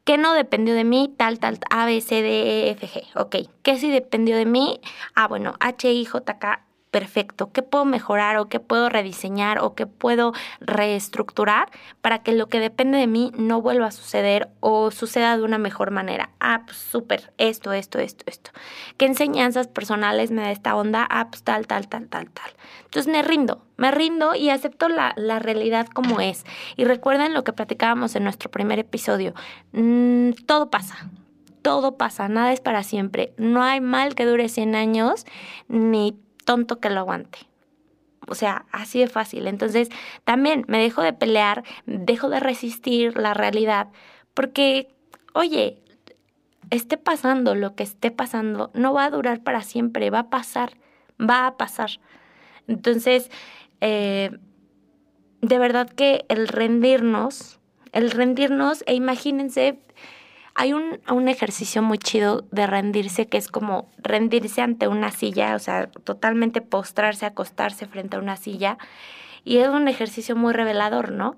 ¿Qué 0.05 0.19
no 0.19 0.35
dependió 0.35 0.75
de 0.75 0.85
mí? 0.85 1.15
Tal, 1.17 1.39
tal, 1.39 1.59
A, 1.71 1.87
B, 1.87 2.03
C, 2.03 2.21
D, 2.21 2.69
E, 2.69 2.71
F, 2.73 2.87
G. 2.87 3.05
Ok. 3.19 3.51
¿Qué 3.63 3.79
sí 3.79 3.91
dependió 3.91 4.37
de 4.37 4.45
mí? 4.45 4.79
Ah, 5.15 5.29
bueno, 5.29 5.55
H, 5.61 5.91
I, 5.91 6.05
J, 6.05 6.39
K, 6.39 6.63
perfecto, 6.95 7.51
qué 7.51 7.63
puedo 7.65 7.85
mejorar 7.85 8.37
o 8.37 8.49
qué 8.49 8.61
puedo 8.61 8.89
rediseñar 8.89 9.59
o 9.59 9.75
qué 9.75 9.85
puedo 9.85 10.33
reestructurar 10.61 11.69
para 12.01 12.23
que 12.23 12.31
lo 12.31 12.47
que 12.47 12.61
depende 12.61 12.99
de 12.99 13.09
mí 13.09 13.33
no 13.37 13.61
vuelva 13.61 13.89
a 13.89 13.91
suceder 13.91 14.49
o 14.61 14.93
suceda 14.93 15.37
de 15.37 15.43
una 15.43 15.59
mejor 15.59 15.91
manera. 15.91 16.31
Ah, 16.39 16.63
pues 16.65 16.79
súper, 16.79 17.33
esto, 17.37 17.73
esto, 17.73 17.99
esto, 17.99 18.23
esto. 18.29 18.53
¿Qué 18.97 19.07
enseñanzas 19.07 19.67
personales 19.67 20.31
me 20.31 20.43
da 20.43 20.53
esta 20.53 20.77
onda? 20.77 21.05
Ah, 21.11 21.31
pues 21.31 21.43
tal, 21.43 21.67
tal, 21.67 21.89
tal, 21.89 22.07
tal, 22.07 22.31
tal. 22.31 22.53
Entonces 22.85 23.11
me 23.11 23.23
rindo, 23.23 23.67
me 23.77 23.91
rindo 23.91 24.37
y 24.37 24.51
acepto 24.51 24.89
la, 24.89 25.15
la 25.17 25.41
realidad 25.41 25.89
como 25.89 26.21
es. 26.21 26.45
Y 26.77 26.85
recuerden 26.85 27.35
lo 27.35 27.43
que 27.43 27.53
platicábamos 27.53 28.15
en 28.15 28.23
nuestro 28.23 28.53
primer 28.53 28.79
episodio, 28.79 29.35
mm, 29.73 30.31
todo 30.47 30.71
pasa, 30.71 31.11
todo 31.63 31.97
pasa, 31.97 32.29
nada 32.29 32.53
es 32.53 32.61
para 32.61 32.85
siempre. 32.85 33.33
No 33.37 33.65
hay 33.65 33.81
mal 33.81 34.15
que 34.15 34.27
dure 34.27 34.49
100 34.49 34.77
años, 34.77 35.27
ni 35.67 36.17
tonto 36.45 36.81
que 36.81 36.91
lo 36.91 37.01
aguante. 37.01 37.39
O 38.27 38.35
sea, 38.35 38.65
así 38.73 39.01
de 39.01 39.09
fácil. 39.09 39.47
Entonces, 39.47 39.89
también 40.25 40.65
me 40.69 40.79
dejo 40.79 41.03
de 41.03 41.13
pelear, 41.13 41.65
dejo 41.87 42.29
de 42.29 42.41
resistir 42.41 43.19
la 43.19 43.35
realidad, 43.35 43.89
porque, 44.33 44.89
oye, 45.35 45.83
esté 46.71 46.97
pasando 46.97 47.55
lo 47.55 47.75
que 47.75 47.83
esté 47.83 48.11
pasando, 48.11 48.71
no 48.75 48.95
va 48.95 49.05
a 49.05 49.11
durar 49.11 49.43
para 49.43 49.63
siempre, 49.63 50.11
va 50.11 50.21
a 50.21 50.31
pasar, 50.31 50.73
va 51.21 51.47
a 51.47 51.57
pasar. 51.57 51.91
Entonces, 52.67 53.31
eh, 53.81 54.31
de 55.43 55.59
verdad 55.59 55.91
que 55.91 56.25
el 56.29 56.49
rendirnos, 56.49 57.61
el 57.93 58.11
rendirnos, 58.11 58.83
e 58.87 58.95
imagínense 58.95 59.79
hay 60.55 60.73
un, 60.73 61.01
un 61.11 61.29
ejercicio 61.29 61.83
muy 61.83 61.99
chido 61.99 62.45
de 62.53 62.67
rendirse 62.67 63.27
que 63.27 63.39
es 63.39 63.49
como 63.49 63.91
rendirse 63.99 64.61
ante 64.63 64.89
una 64.89 65.11
silla, 65.11 65.57
o 65.57 65.59
sea, 65.59 65.89
totalmente 65.89 66.61
postrarse, 66.61 67.27
acostarse 67.27 67.87
frente 67.87 68.17
a 68.17 68.21
una 68.21 68.37
silla. 68.37 68.79
Y 69.45 69.59
es 69.59 69.69
un 69.69 69.89
ejercicio 69.89 70.37
muy 70.37 70.53
revelador, 70.53 71.13
¿no? 71.13 71.37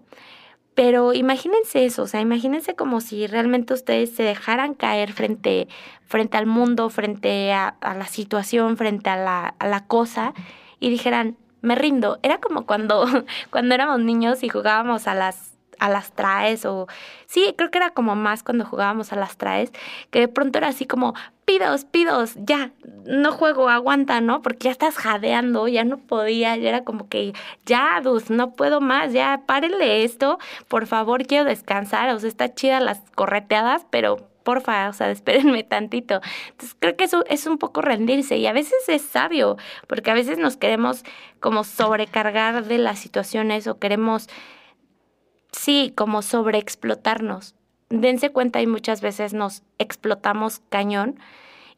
Pero 0.74 1.14
imagínense 1.14 1.86
eso, 1.86 2.02
o 2.02 2.06
sea, 2.06 2.20
imagínense 2.20 2.74
como 2.74 3.00
si 3.00 3.26
realmente 3.26 3.72
ustedes 3.72 4.14
se 4.14 4.22
dejaran 4.22 4.74
caer 4.74 5.14
frente, 5.14 5.68
frente 6.04 6.36
al 6.36 6.44
mundo, 6.44 6.90
frente 6.90 7.52
a, 7.54 7.76
la 7.80 8.06
situación, 8.06 8.76
frente 8.76 9.08
a 9.08 9.16
la, 9.16 9.54
a 9.58 9.66
la 9.66 9.86
cosa 9.86 10.34
y 10.78 10.90
dijeran, 10.90 11.38
me 11.62 11.76
rindo. 11.76 12.18
Era 12.22 12.38
como 12.38 12.66
cuando, 12.66 13.06
cuando 13.50 13.74
éramos 13.74 14.00
niños 14.00 14.42
y 14.42 14.50
jugábamos 14.50 15.08
a 15.08 15.14
las 15.14 15.55
a 15.78 15.88
las 15.88 16.12
traes 16.12 16.64
o 16.64 16.86
sí, 17.26 17.54
creo 17.56 17.70
que 17.70 17.78
era 17.78 17.90
como 17.90 18.14
más 18.16 18.42
cuando 18.42 18.64
jugábamos 18.64 19.12
a 19.12 19.16
las 19.16 19.36
traes, 19.36 19.72
que 20.10 20.20
de 20.20 20.28
pronto 20.28 20.58
era 20.58 20.68
así 20.68 20.86
como, 20.86 21.14
pidos, 21.44 21.84
pidos, 21.84 22.34
ya, 22.36 22.72
no 23.04 23.32
juego, 23.32 23.68
aguanta, 23.68 24.20
¿no? 24.20 24.42
Porque 24.42 24.64
ya 24.64 24.70
estás 24.72 24.96
jadeando, 24.96 25.68
ya 25.68 25.84
no 25.84 25.98
podía, 25.98 26.56
ya 26.56 26.68
era 26.68 26.84
como 26.84 27.08
que, 27.08 27.32
ya, 27.64 28.00
dus, 28.02 28.30
no 28.30 28.52
puedo 28.52 28.80
más, 28.80 29.12
ya, 29.12 29.42
párenle 29.46 30.04
esto, 30.04 30.38
por 30.68 30.86
favor, 30.86 31.26
quiero 31.26 31.44
descansar, 31.44 32.10
o 32.10 32.18
sea, 32.18 32.28
está 32.28 32.54
chida 32.54 32.80
las 32.80 33.00
correteadas, 33.14 33.86
pero 33.90 34.28
porfa, 34.46 34.88
o 34.88 34.92
sea, 34.92 35.10
espérenme 35.18 35.64
tantito. 35.64 36.20
Entonces 36.50 36.76
creo 36.78 36.96
que 36.96 37.04
eso 37.04 37.24
es 37.28 37.46
un 37.46 37.58
poco 37.58 37.82
rendirse 37.82 38.38
y 38.38 38.46
a 38.46 38.52
veces 38.52 38.88
es 38.88 39.02
sabio, 39.02 39.56
porque 39.88 40.10
a 40.10 40.14
veces 40.14 40.38
nos 40.38 40.56
queremos 40.56 41.04
como 41.40 41.64
sobrecargar 41.64 42.64
de 42.64 42.78
las 42.78 42.98
situaciones 43.00 43.66
o 43.66 43.78
queremos 43.78 44.28
sí, 45.56 45.92
como 45.96 46.22
sobreexplotarnos. 46.22 47.54
Dense 47.88 48.30
cuenta 48.30 48.60
y 48.60 48.66
muchas 48.66 49.00
veces 49.00 49.32
nos 49.32 49.62
explotamos 49.78 50.60
cañón 50.70 51.18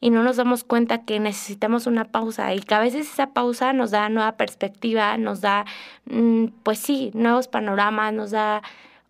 y 0.01 0.09
no 0.09 0.23
nos 0.23 0.37
damos 0.37 0.63
cuenta 0.63 1.03
que 1.03 1.19
necesitamos 1.19 1.85
una 1.85 2.05
pausa 2.05 2.53
y 2.53 2.61
que 2.61 2.73
a 2.73 2.79
veces 2.79 3.11
esa 3.11 3.33
pausa 3.33 3.73
nos 3.73 3.91
da 3.91 4.09
nueva 4.09 4.37
perspectiva, 4.37 5.17
nos 5.17 5.41
da, 5.41 5.65
mm, 6.05 6.45
pues 6.63 6.79
sí, 6.79 7.11
nuevos 7.13 7.47
panoramas, 7.47 8.13
nos 8.13 8.31
da 8.31 8.61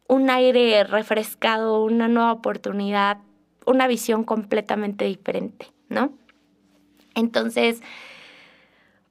un 0.07 0.29
aire 0.29 0.83
refrescado, 0.83 1.83
una 1.83 2.07
nueva 2.07 2.31
oportunidad, 2.31 3.19
una 3.65 3.87
visión 3.87 4.23
completamente 4.23 5.05
diferente, 5.05 5.67
¿no? 5.89 6.11
Entonces, 7.13 7.81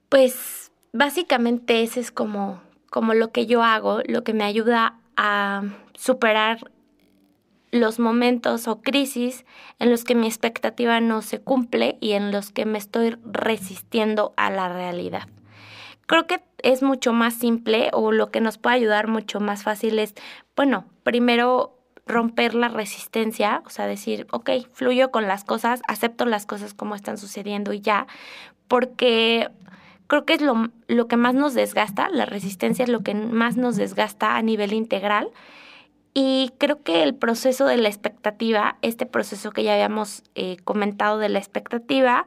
pues 0.09 0.71
básicamente 0.91 1.81
ese 1.83 2.01
es 2.01 2.11
como, 2.11 2.61
como 2.89 3.13
lo 3.13 3.31
que 3.31 3.45
yo 3.45 3.63
hago, 3.63 4.01
lo 4.05 4.23
que 4.23 4.33
me 4.33 4.43
ayuda 4.43 4.98
a 5.21 5.63
superar 5.95 6.71
los 7.71 7.99
momentos 7.99 8.69
o 8.69 8.81
crisis 8.81 9.45
en 9.77 9.91
los 9.91 10.05
que 10.05 10.15
mi 10.15 10.27
expectativa 10.27 11.01
no 11.01 11.21
se 11.21 11.41
cumple 11.41 11.97
y 11.99 12.13
en 12.13 12.31
los 12.31 12.51
que 12.51 12.65
me 12.65 12.77
estoy 12.77 13.17
resistiendo 13.25 14.33
a 14.37 14.49
la 14.49 14.69
realidad. 14.69 15.27
Creo 16.07 16.25
que 16.25 16.41
es 16.63 16.81
mucho 16.81 17.11
más 17.11 17.33
simple 17.33 17.89
o 17.91 18.13
lo 18.13 18.31
que 18.31 18.39
nos 18.39 18.57
puede 18.57 18.77
ayudar 18.77 19.07
mucho 19.07 19.41
más 19.41 19.63
fácil 19.63 19.99
es, 19.99 20.15
bueno, 20.55 20.85
primero 21.03 21.77
romper 22.07 22.55
la 22.55 22.69
resistencia, 22.69 23.61
o 23.65 23.69
sea, 23.69 23.87
decir, 23.87 24.25
ok, 24.31 24.51
fluyo 24.71 25.11
con 25.11 25.27
las 25.27 25.43
cosas, 25.43 25.81
acepto 25.89 26.25
las 26.25 26.45
cosas 26.45 26.73
como 26.73 26.95
están 26.95 27.17
sucediendo 27.17 27.73
y 27.73 27.81
ya, 27.81 28.07
porque 28.69 29.49
creo 30.09 30.25
que 30.25 30.33
es 30.33 30.41
lo, 30.41 30.69
lo 30.87 31.07
que 31.07 31.17
más 31.17 31.35
nos 31.35 31.53
desgasta, 31.53 32.09
la 32.09 32.25
resistencia 32.25 32.83
es 32.83 32.89
lo 32.89 33.01
que 33.01 33.13
más 33.13 33.57
nos 33.57 33.77
desgasta 33.77 34.35
a 34.35 34.41
nivel 34.41 34.73
integral. 34.73 35.29
Y 36.15 36.51
creo 36.57 36.81
que 36.81 37.03
el 37.03 37.13
proceso 37.13 37.67
de 37.67 37.77
la 37.77 37.87
expectativa, 37.87 38.77
este 38.81 39.05
proceso 39.05 39.51
que 39.51 39.63
ya 39.63 39.73
habíamos 39.73 40.23
eh, 40.33 40.57
comentado 40.63 41.19
de 41.19 41.29
la 41.29 41.37
expectativa, 41.37 42.25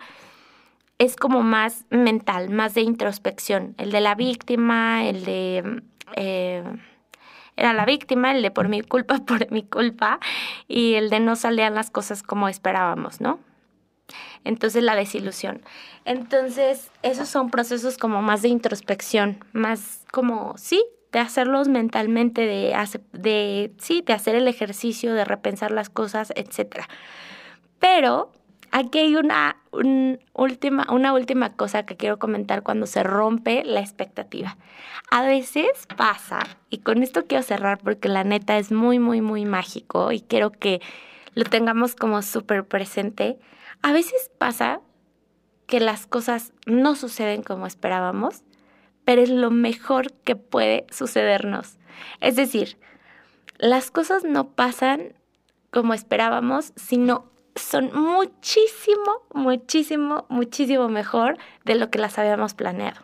es 0.99 1.17
como 1.17 1.43
más 1.43 1.85
mental, 1.91 2.51
más 2.51 2.75
de 2.75 2.83
introspección. 2.83 3.75
El 3.79 3.91
de 3.91 4.01
la 4.01 4.15
víctima, 4.15 5.05
el 5.05 5.25
de... 5.25 5.83
Eh, 6.15 6.63
era 7.57 7.73
la 7.73 7.85
víctima, 7.85 8.31
el 8.31 8.43
de 8.43 8.53
por 8.53 8.69
mi 8.69 8.83
culpa, 8.83 9.19
por 9.27 9.51
mi 9.51 9.65
culpa, 9.65 10.21
y 10.69 10.95
el 10.95 11.11
de 11.11 11.19
no 11.19 11.35
salían 11.35 11.75
las 11.75 11.91
cosas 11.91 12.23
como 12.23 12.49
esperábamos, 12.49 13.21
¿no? 13.21 13.41
Entonces 14.45 14.83
la 14.83 14.95
desilusión. 14.95 15.63
Entonces, 16.05 16.91
esos 17.03 17.29
son 17.29 17.51
procesos 17.51 17.99
como 17.99 18.23
más 18.23 18.43
de 18.43 18.49
introspección, 18.49 19.45
más 19.53 20.05
como, 20.11 20.55
sí, 20.59 20.85
de 21.13 21.21
hacerlos 21.21 21.69
mentalmente, 21.69 22.43
de, 22.43 23.73
sí, 23.79 24.03
de 24.05 24.13
hacer 24.13 24.35
el 24.35 24.49
ejercicio, 24.49 25.15
de 25.15 25.25
repensar 25.25 25.71
las 25.71 25.91
cosas, 25.91 26.33
etc. 26.37 26.85
Pero 27.79 28.33
aquí 28.71 28.99
hay 28.99 29.17
una, 29.17 29.57
última, 30.33 30.87
una 30.91 31.13
última 31.13 31.55
cosa 31.55 31.85
que 31.85 31.97
quiero 31.97 32.19
comentar 32.19 32.63
cuando 32.63 32.87
se 32.87 33.03
rompe 33.03 33.63
la 33.65 33.81
expectativa. 33.81 34.57
A 35.11 35.23
veces 35.23 35.87
pasa, 35.97 36.41
y 36.71 36.79
con 36.79 37.03
esto 37.03 37.27
quiero 37.27 37.45
cerrar 37.45 37.79
porque 37.79 38.09
la 38.09 38.25
neta 38.25 38.57
es 38.57 38.73
muy, 38.73 38.99
muy, 38.99 39.21
muy 39.21 39.45
mágico 39.45 40.13
y 40.13 40.23
quiero 40.23 40.51
que 40.51 40.81
lo 41.35 41.45
tengamos 41.45 41.95
como 41.95 42.23
súper 42.23 42.65
presente. 42.65 43.39
A 43.83 43.93
veces 43.93 44.31
pasa 44.39 44.81
que 45.67 45.81
las 45.81 46.07
cosas 46.07 46.53
no 46.67 46.95
suceden 46.95 47.43
como 47.43 47.67
esperábamos, 47.67 48.43
pero 49.05 49.23
es 49.23 49.31
lo 49.31 49.51
mejor 49.51 50.13
que 50.13 50.37
puede 50.37 50.87
sucedernos. 50.91 51.79
Es 52.21 52.37
decir, 52.37 52.79
las 53.59 53.91
cosas 53.91 54.25
no 54.25 54.51
pasan 54.51 55.15
como 55.71 55.95
esperábamos, 55.95 56.73
sino 56.77 57.31
son 57.55 57.91
muchísimo, 57.95 59.23
muchísimo, 59.35 60.27
muchísimo 60.29 60.89
mejor 60.89 61.39
de 61.65 61.75
lo 61.75 61.91
que 61.91 61.99
las 61.99 62.19
habíamos 62.19 62.55
planeado 62.55 63.03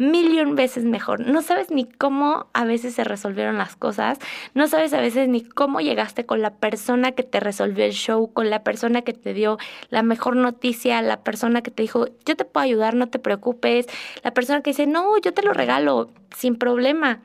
millón 0.00 0.56
veces 0.56 0.84
mejor. 0.84 1.20
No 1.20 1.42
sabes 1.42 1.70
ni 1.70 1.84
cómo 1.84 2.46
a 2.52 2.64
veces 2.64 2.94
se 2.94 3.04
resolvieron 3.04 3.58
las 3.58 3.76
cosas, 3.76 4.18
no 4.54 4.66
sabes 4.66 4.92
a 4.94 5.00
veces 5.00 5.28
ni 5.28 5.42
cómo 5.42 5.80
llegaste 5.80 6.24
con 6.24 6.40
la 6.40 6.54
persona 6.54 7.12
que 7.12 7.22
te 7.22 7.38
resolvió 7.38 7.84
el 7.84 7.92
show, 7.92 8.32
con 8.32 8.50
la 8.50 8.64
persona 8.64 9.02
que 9.02 9.12
te 9.12 9.34
dio 9.34 9.58
la 9.90 10.02
mejor 10.02 10.36
noticia, 10.36 11.02
la 11.02 11.22
persona 11.22 11.62
que 11.62 11.70
te 11.70 11.82
dijo, 11.82 12.06
yo 12.24 12.36
te 12.36 12.44
puedo 12.44 12.64
ayudar, 12.64 12.94
no 12.94 13.08
te 13.08 13.18
preocupes, 13.18 13.86
la 14.24 14.32
persona 14.32 14.62
que 14.62 14.70
dice, 14.70 14.86
no, 14.86 15.18
yo 15.18 15.32
te 15.34 15.42
lo 15.42 15.52
regalo 15.52 16.10
sin 16.34 16.56
problema. 16.56 17.20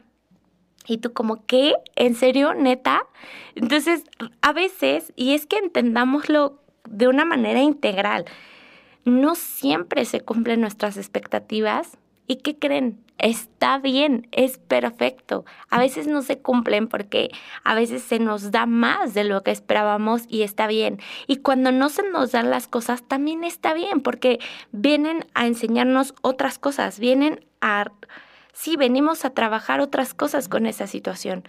Y 0.87 0.99
tú 0.99 1.13
como, 1.13 1.45
¿qué? 1.47 1.73
¿En 1.95 2.13
serio? 2.13 2.53
¿Neta? 2.53 3.07
Entonces, 3.55 4.03
a 4.41 4.53
veces, 4.53 5.13
y 5.15 5.33
es 5.33 5.47
que 5.47 5.57
entendámoslo 5.57 6.59
de 6.87 7.07
una 7.07 7.25
manera 7.25 7.61
integral, 7.61 8.25
no 9.03 9.35
siempre 9.35 10.05
se 10.05 10.21
cumplen 10.21 10.61
nuestras 10.61 10.97
expectativas, 10.97 11.97
¿Y 12.27 12.37
qué 12.37 12.57
creen? 12.57 12.99
Está 13.17 13.77
bien, 13.77 14.27
es 14.31 14.57
perfecto. 14.57 15.45
A 15.69 15.79
veces 15.79 16.07
no 16.07 16.21
se 16.21 16.39
cumplen 16.39 16.87
porque 16.87 17.29
a 17.63 17.75
veces 17.75 18.03
se 18.03 18.19
nos 18.19 18.51
da 18.51 18.65
más 18.65 19.13
de 19.13 19.23
lo 19.23 19.41
que 19.43 19.51
esperábamos 19.51 20.23
y 20.27 20.41
está 20.41 20.67
bien. 20.67 20.99
Y 21.27 21.37
cuando 21.37 21.71
no 21.71 21.89
se 21.89 22.09
nos 22.09 22.31
dan 22.31 22.49
las 22.49 22.67
cosas, 22.67 23.07
también 23.07 23.43
está 23.43 23.73
bien 23.73 24.01
porque 24.01 24.39
vienen 24.71 25.25
a 25.33 25.47
enseñarnos 25.47 26.13
otras 26.21 26.59
cosas, 26.59 26.99
vienen 26.99 27.45
a... 27.61 27.85
Sí, 28.53 28.75
venimos 28.75 29.23
a 29.23 29.29
trabajar 29.31 29.81
otras 29.81 30.13
cosas 30.13 30.47
con 30.49 30.65
esa 30.65 30.87
situación. 30.87 31.43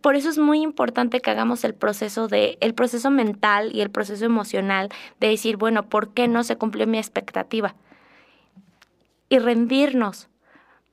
por 0.00 0.16
eso 0.16 0.28
es 0.30 0.38
muy 0.38 0.62
importante 0.62 1.20
que 1.20 1.30
hagamos 1.30 1.64
el 1.64 1.74
proceso 1.74 2.28
de 2.28 2.58
el 2.60 2.74
proceso 2.74 3.10
mental 3.10 3.74
y 3.74 3.80
el 3.80 3.90
proceso 3.90 4.24
emocional 4.24 4.88
de 5.20 5.28
decir, 5.28 5.56
bueno, 5.56 5.88
¿por 5.88 6.14
qué 6.14 6.28
no 6.28 6.42
se 6.44 6.56
cumplió 6.56 6.86
mi 6.86 6.98
expectativa? 6.98 7.74
Y 9.28 9.38
rendirnos, 9.38 10.28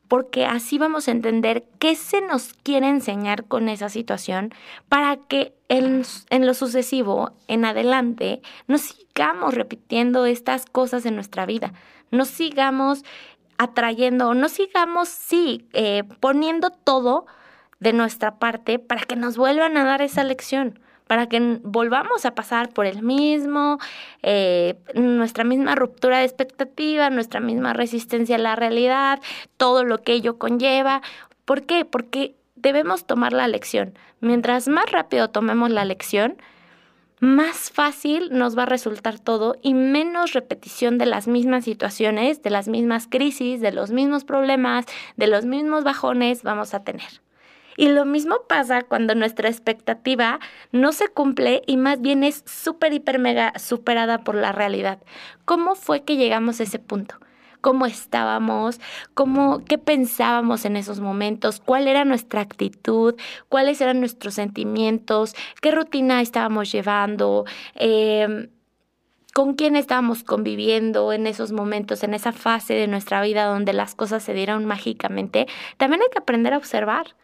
porque 0.08 0.46
así 0.46 0.78
vamos 0.78 1.08
a 1.08 1.12
entender 1.12 1.66
qué 1.80 1.96
se 1.96 2.22
nos 2.22 2.54
quiere 2.54 2.88
enseñar 2.90 3.46
con 3.46 3.70
esa 3.70 3.90
situación 3.90 4.54
para 4.90 5.18
que 5.18 5.54
en, 5.70 6.04
en, 6.30 6.46
lo 6.46 6.54
sucesivo, 6.54 7.32
en 7.48 7.66
adelante, 7.66 8.42
no 8.68 8.78
sigamos 8.78 9.54
repitiendo 9.54 10.26
estas 10.26 10.66
cosas 10.66 11.06
en 11.06 11.16
nuestra 11.16 11.46
vida, 11.46 11.74
no 12.12 12.26
sigamos 12.26 13.04
atrayendo, 13.58 14.34
no 14.34 14.50
sigamos, 14.50 15.10
sí, 15.10 15.68
eh, 15.74 16.04
poniendo 16.20 16.70
todo 16.70 17.26
de 17.80 17.94
nuestra 17.94 18.36
parte 18.40 18.80
para 18.80 19.02
que 19.02 19.16
nos 19.16 19.38
vuelvan 19.38 19.78
a 19.78 19.84
dar 19.84 20.02
esa 20.02 20.24
lección, 20.24 20.80
para 21.08 21.28
que 21.28 21.60
volvamos 21.64 22.26
a 22.26 22.36
pasar 22.36 22.70
por 22.70 22.86
el 22.86 23.02
mismo, 23.02 23.80
eh, 24.22 24.76
nuestra 24.94 25.44
misma 25.44 25.76
ruptura 25.76 26.20
de 26.20 26.26
expectativa, 26.26 27.10
nuestra 27.10 27.40
misma 27.40 27.74
resistencia 27.74 28.36
a 28.36 28.40
la 28.40 28.56
realidad, 28.56 29.20
todo 29.58 29.84
lo 29.84 30.00
que 30.00 30.14
ello 30.14 30.38
conlleva. 30.38 31.02
¿Por 31.46 31.64
qué? 31.64 31.86
Porque 31.86 32.36
debemos 32.56 33.06
tomar 33.06 33.34
la 33.34 33.48
lección. 33.48 33.94
Mientras 34.22 34.68
más 34.68 34.92
rápido 34.92 35.30
tomemos 35.30 35.70
la 35.70 35.86
lección, 35.86 36.38
más 37.24 37.72
fácil 37.72 38.30
nos 38.32 38.58
va 38.58 38.64
a 38.64 38.66
resultar 38.66 39.18
todo 39.18 39.56
y 39.62 39.74
menos 39.74 40.34
repetición 40.34 40.98
de 40.98 41.06
las 41.06 41.28
mismas 41.28 41.64
situaciones, 41.64 42.44
de 42.44 42.50
las 42.50 42.68
mismas 42.68 43.08
crisis, 43.08 43.62
de 43.62 43.72
los 43.72 43.92
mismos 43.92 44.26
problemas, 44.26 44.86
de 45.16 45.28
los 45.28 45.46
mismos 45.46 45.86
bajones 45.86 46.44
vamos 46.44 46.74
a 46.74 46.84
tener. 46.84 47.23
Y 47.78 47.90
lo 47.90 48.06
mismo 48.06 48.42
pasa 48.48 48.84
cuando 48.84 49.16
nuestra 49.16 49.50
expectativa 49.50 50.40
no 50.72 50.92
se 50.92 51.08
cumple 51.08 51.62
y 51.68 51.78
más 51.78 52.02
bien 52.02 52.24
es 52.24 52.44
súper, 52.46 52.94
hiper, 52.94 53.20
mega 53.20 53.54
superada 53.58 54.20
por 54.20 54.36
la 54.36 54.52
realidad. 54.52 55.00
¿Cómo 55.46 55.76
fue 55.76 56.04
que 56.04 56.18
llegamos 56.18 56.60
a 56.60 56.64
ese 56.64 56.80
punto? 56.80 57.16
¿Cómo 57.62 57.86
estábamos? 57.86 58.82
¿Cómo, 59.14 59.64
¿Qué 59.64 59.78
pensábamos 59.78 60.66
en 60.66 60.76
esos 60.76 61.00
momentos? 61.00 61.62
¿Cuál 61.64 61.88
era 61.88 62.04
nuestra 62.04 62.42
actitud? 62.42 63.16
¿Cuáles 63.48 63.80
eran 63.80 64.02
nuestros 64.02 64.34
sentimientos? 64.34 65.34
¿Qué 65.62 65.72
rutina 65.72 66.22
estábamos 66.22 66.72
llevando? 66.72 67.46
Eh, 67.76 68.50
con 69.34 69.56
quién 69.56 69.76
estábamos 69.76 70.24
conviviendo 70.24 71.12
en 71.12 71.26
esos 71.26 71.52
momentos, 71.52 72.04
en 72.04 72.14
esa 72.14 72.32
fase 72.32 72.76
de 72.76 72.88
nuestra 72.88 73.22
vida 73.22 73.46
donde 73.46 73.74
las 73.74 73.96
cosas 73.96 74.24
se 74.24 74.34
dieron 74.34 74.66
mágicamente, 74.66 75.48
también 75.78 76.02
hay 76.02 76.10
que 76.12 76.20
aprender 76.20 76.54
a 76.54 76.58
observar. 76.58 77.16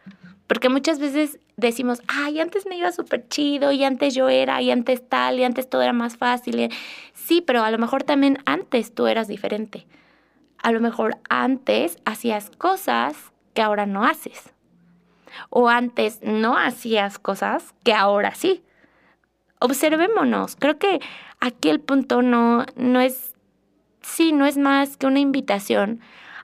Porque 0.50 0.68
muchas 0.68 0.98
veces 0.98 1.38
decimos, 1.56 2.02
ay, 2.08 2.40
antes 2.40 2.66
me 2.66 2.76
iba 2.76 2.90
súper 2.90 3.28
chido, 3.28 3.70
y 3.70 3.84
antes 3.84 4.16
yo 4.16 4.28
era, 4.28 4.60
y 4.60 4.72
antes 4.72 5.08
tal, 5.08 5.38
y 5.38 5.44
antes 5.44 5.70
todo 5.70 5.80
era 5.80 5.92
más 5.92 6.16
fácil. 6.16 6.72
Sí, 7.14 7.40
pero 7.40 7.62
a 7.62 7.70
lo 7.70 7.78
mejor 7.78 8.02
también 8.02 8.38
antes 8.46 8.92
tú 8.92 9.06
eras 9.06 9.28
diferente. 9.28 9.86
A 10.60 10.72
lo 10.72 10.80
mejor 10.80 11.18
antes 11.28 11.98
hacías 12.04 12.50
cosas 12.50 13.14
que 13.54 13.62
ahora 13.62 13.86
no 13.86 14.04
haces. 14.04 14.52
O 15.50 15.68
antes 15.68 16.18
no 16.24 16.56
hacías 16.58 17.20
cosas 17.20 17.72
que 17.84 17.94
ahora 17.94 18.34
sí. 18.34 18.64
Observémonos. 19.60 20.56
Creo 20.56 20.80
que 20.80 20.98
aquí 21.38 21.68
el 21.68 21.78
punto 21.78 22.22
no, 22.22 22.66
no 22.74 22.98
es, 22.98 23.36
sí, 24.00 24.32
no 24.32 24.46
es 24.46 24.58
más 24.58 24.96
que 24.96 25.06
una 25.06 25.20
invitación 25.20 26.00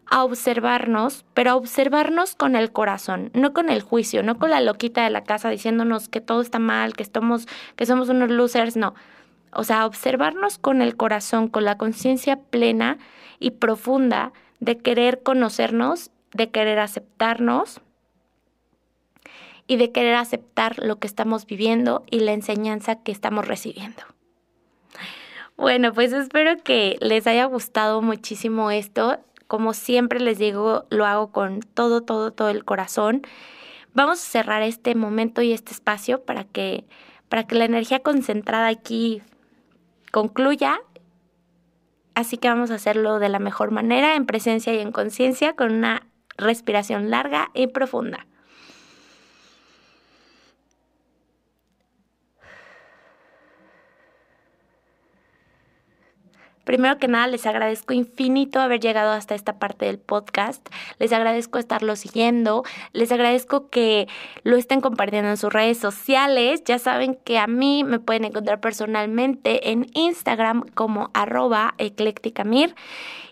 a 0.09 0.25
observarnos, 0.25 1.25
pero 1.35 1.51
a 1.51 1.57
observarnos 1.57 2.35
con 2.37 2.55
el 2.55 2.73
corazón, 2.73 3.31
no 3.35 3.53
con 3.53 3.71
el 3.71 3.83
juicio, 3.83 4.23
no 4.23 4.38
con 4.38 4.51
la 4.51 4.61
loquita 4.61 5.05
de 5.05 5.11
la 5.11 5.25
casa 5.25 5.51
diciéndonos 5.51 6.09
que 6.09 6.21
todo 6.21 6.40
está 6.40 6.59
mal, 6.59 6.95
que 6.95 7.03
estamos, 7.03 7.47
que 7.75 7.87
somos 7.87 8.09
unos 8.09 8.31
losers, 8.31 8.77
no. 8.77 8.95
O 9.53 9.64
sea, 9.64 9.87
observarnos 9.87 10.59
con 10.59 10.83
el 10.83 10.97
corazón, 10.97 11.49
con 11.49 11.64
la 11.64 11.77
conciencia 11.77 12.37
plena 12.37 12.99
y 13.38 13.53
profunda 13.53 14.33
de 14.61 14.79
querer 14.79 15.23
conocernos, 15.23 16.11
de 16.33 16.51
querer 16.51 16.79
aceptarnos 16.79 17.81
y 19.66 19.77
de 19.77 19.90
querer 19.90 20.14
aceptar 20.14 20.79
lo 20.79 20.99
que 20.99 21.07
estamos 21.07 21.47
viviendo 21.47 22.05
y 22.11 22.21
la 22.21 22.33
enseñanza 22.33 23.03
que 23.03 23.12
estamos 23.12 23.47
recibiendo. 23.49 24.03
Bueno, 25.57 25.92
pues 25.92 26.12
espero 26.12 26.62
que 26.62 26.97
les 27.01 27.27
haya 27.27 27.47
gustado 27.47 28.03
muchísimo 28.03 28.71
esto. 28.71 29.19
Como 29.47 29.75
siempre 29.75 30.21
les 30.21 30.39
digo, 30.39 30.87
lo 30.91 31.07
hago 31.07 31.31
con 31.31 31.61
todo, 31.61 32.03
todo, 32.03 32.33
todo 32.33 32.49
el 32.51 32.65
corazón. 32.65 33.23
Vamos 33.95 34.19
a 34.21 34.31
cerrar 34.31 34.63
este 34.63 34.95
momento 34.95 35.43
y 35.43 35.53
este 35.53 35.73
espacio 35.73 36.25
para 36.25 36.45
que, 36.45 36.85
para 37.29 37.47
que 37.47 37.55
la 37.55 37.65
energía 37.65 38.01
concentrada 38.01 38.67
aquí 38.69 39.23
concluya. 40.13 40.81
Así 42.15 42.39
que 42.39 42.49
vamos 42.49 42.71
a 42.71 42.77
hacerlo 42.77 43.19
de 43.19 43.29
la 43.29 43.39
mejor 43.39 43.71
manera, 43.71 44.17
en 44.17 44.27
presencia 44.27 44.75
y 44.75 44.79
en 44.79 44.91
conciencia, 44.91 45.55
con 45.55 45.73
una 45.73 46.07
respiración 46.39 47.11
larga 47.11 47.51
y 47.55 47.67
profunda. 47.69 48.27
Primero 56.66 56.98
que 56.98 57.07
nada, 57.07 57.29
les 57.29 57.46
agradezco 57.46 57.94
infinito 57.94 58.59
haber 58.59 58.81
llegado 58.81 59.12
hasta 59.12 59.37
esta 59.37 59.61
parte 59.61 59.87
del 59.87 60.00
podcast. 60.00 60.68
Les 60.98 61.12
agradezco 61.12 61.61
estarlo 61.61 61.94
siguiendo. 61.94 62.64
Les 62.92 63.12
agradezco 63.12 63.70
que 63.70 64.09
lo 64.42 64.57
estén 64.57 64.81
compartiendo 64.81 65.31
en 65.31 65.37
sus 65.37 65.52
redes 65.52 65.79
sociales. 65.79 66.64
Ya 66.64 66.81
saben 66.81 67.16
que 67.24 67.38
a 67.38 67.46
mí 67.46 67.85
me 67.85 68.00
pueden 68.00 68.24
encontrar 68.24 68.61
personalmente 68.61 69.70
en 69.70 69.87
Instagram 69.94 70.64
como 70.74 71.11
arroba 71.14 71.74
eclécticamir 71.79 72.74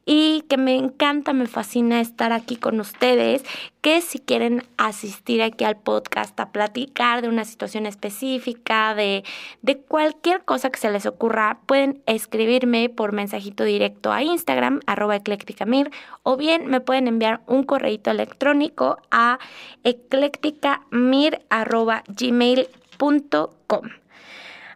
y 0.06 0.42
que 0.48 0.56
me 0.56 0.76
encanta, 0.76 1.32
me 1.32 1.46
fascina 1.46 2.00
estar 2.00 2.32
aquí 2.32 2.56
con 2.56 2.80
ustedes, 2.80 3.44
que 3.80 4.00
si 4.00 4.18
quieren 4.18 4.64
asistir 4.76 5.42
aquí 5.42 5.64
al 5.64 5.76
podcast 5.76 6.38
a 6.40 6.50
platicar 6.50 7.22
de 7.22 7.28
una 7.28 7.44
situación 7.44 7.86
específica, 7.86 8.94
de, 8.94 9.24
de 9.62 9.78
cualquier 9.78 10.44
cosa 10.44 10.70
que 10.70 10.78
se 10.78 10.90
les 10.90 11.06
ocurra, 11.06 11.58
pueden 11.66 12.02
escribirme 12.06 12.88
por 12.88 13.12
mensajito 13.12 13.64
directo 13.64 14.12
a 14.12 14.22
Instagram, 14.22 14.80
arroba 14.86 15.16
eclécticamir, 15.16 15.90
o 16.22 16.36
bien 16.36 16.66
me 16.66 16.80
pueden 16.80 17.08
enviar 17.08 17.40
un 17.46 17.64
correíto 17.64 18.10
electrónico 18.10 18.98
a 19.10 19.38
eclécticamir 19.84 21.40
arroba 21.50 22.04
gmail.com. 22.08 23.88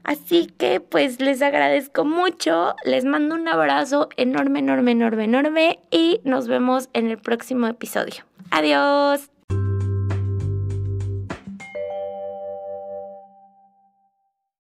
Así 0.05 0.47
que 0.59 0.81
pues 0.81 1.21
les 1.21 1.43
agradezco 1.43 2.05
mucho, 2.05 2.75
les 2.85 3.05
mando 3.05 3.35
un 3.35 3.49
abrazo 3.49 4.09
enorme, 4.17 4.61
enorme, 4.61 4.93
enorme, 4.93 5.25
enorme 5.25 5.79
y 5.91 6.21
nos 6.25 6.49
vemos 6.49 6.89
en 6.93 7.09
el 7.09 7.19
próximo 7.19 7.67
episodio. 7.67 8.25
Adiós. 8.51 9.31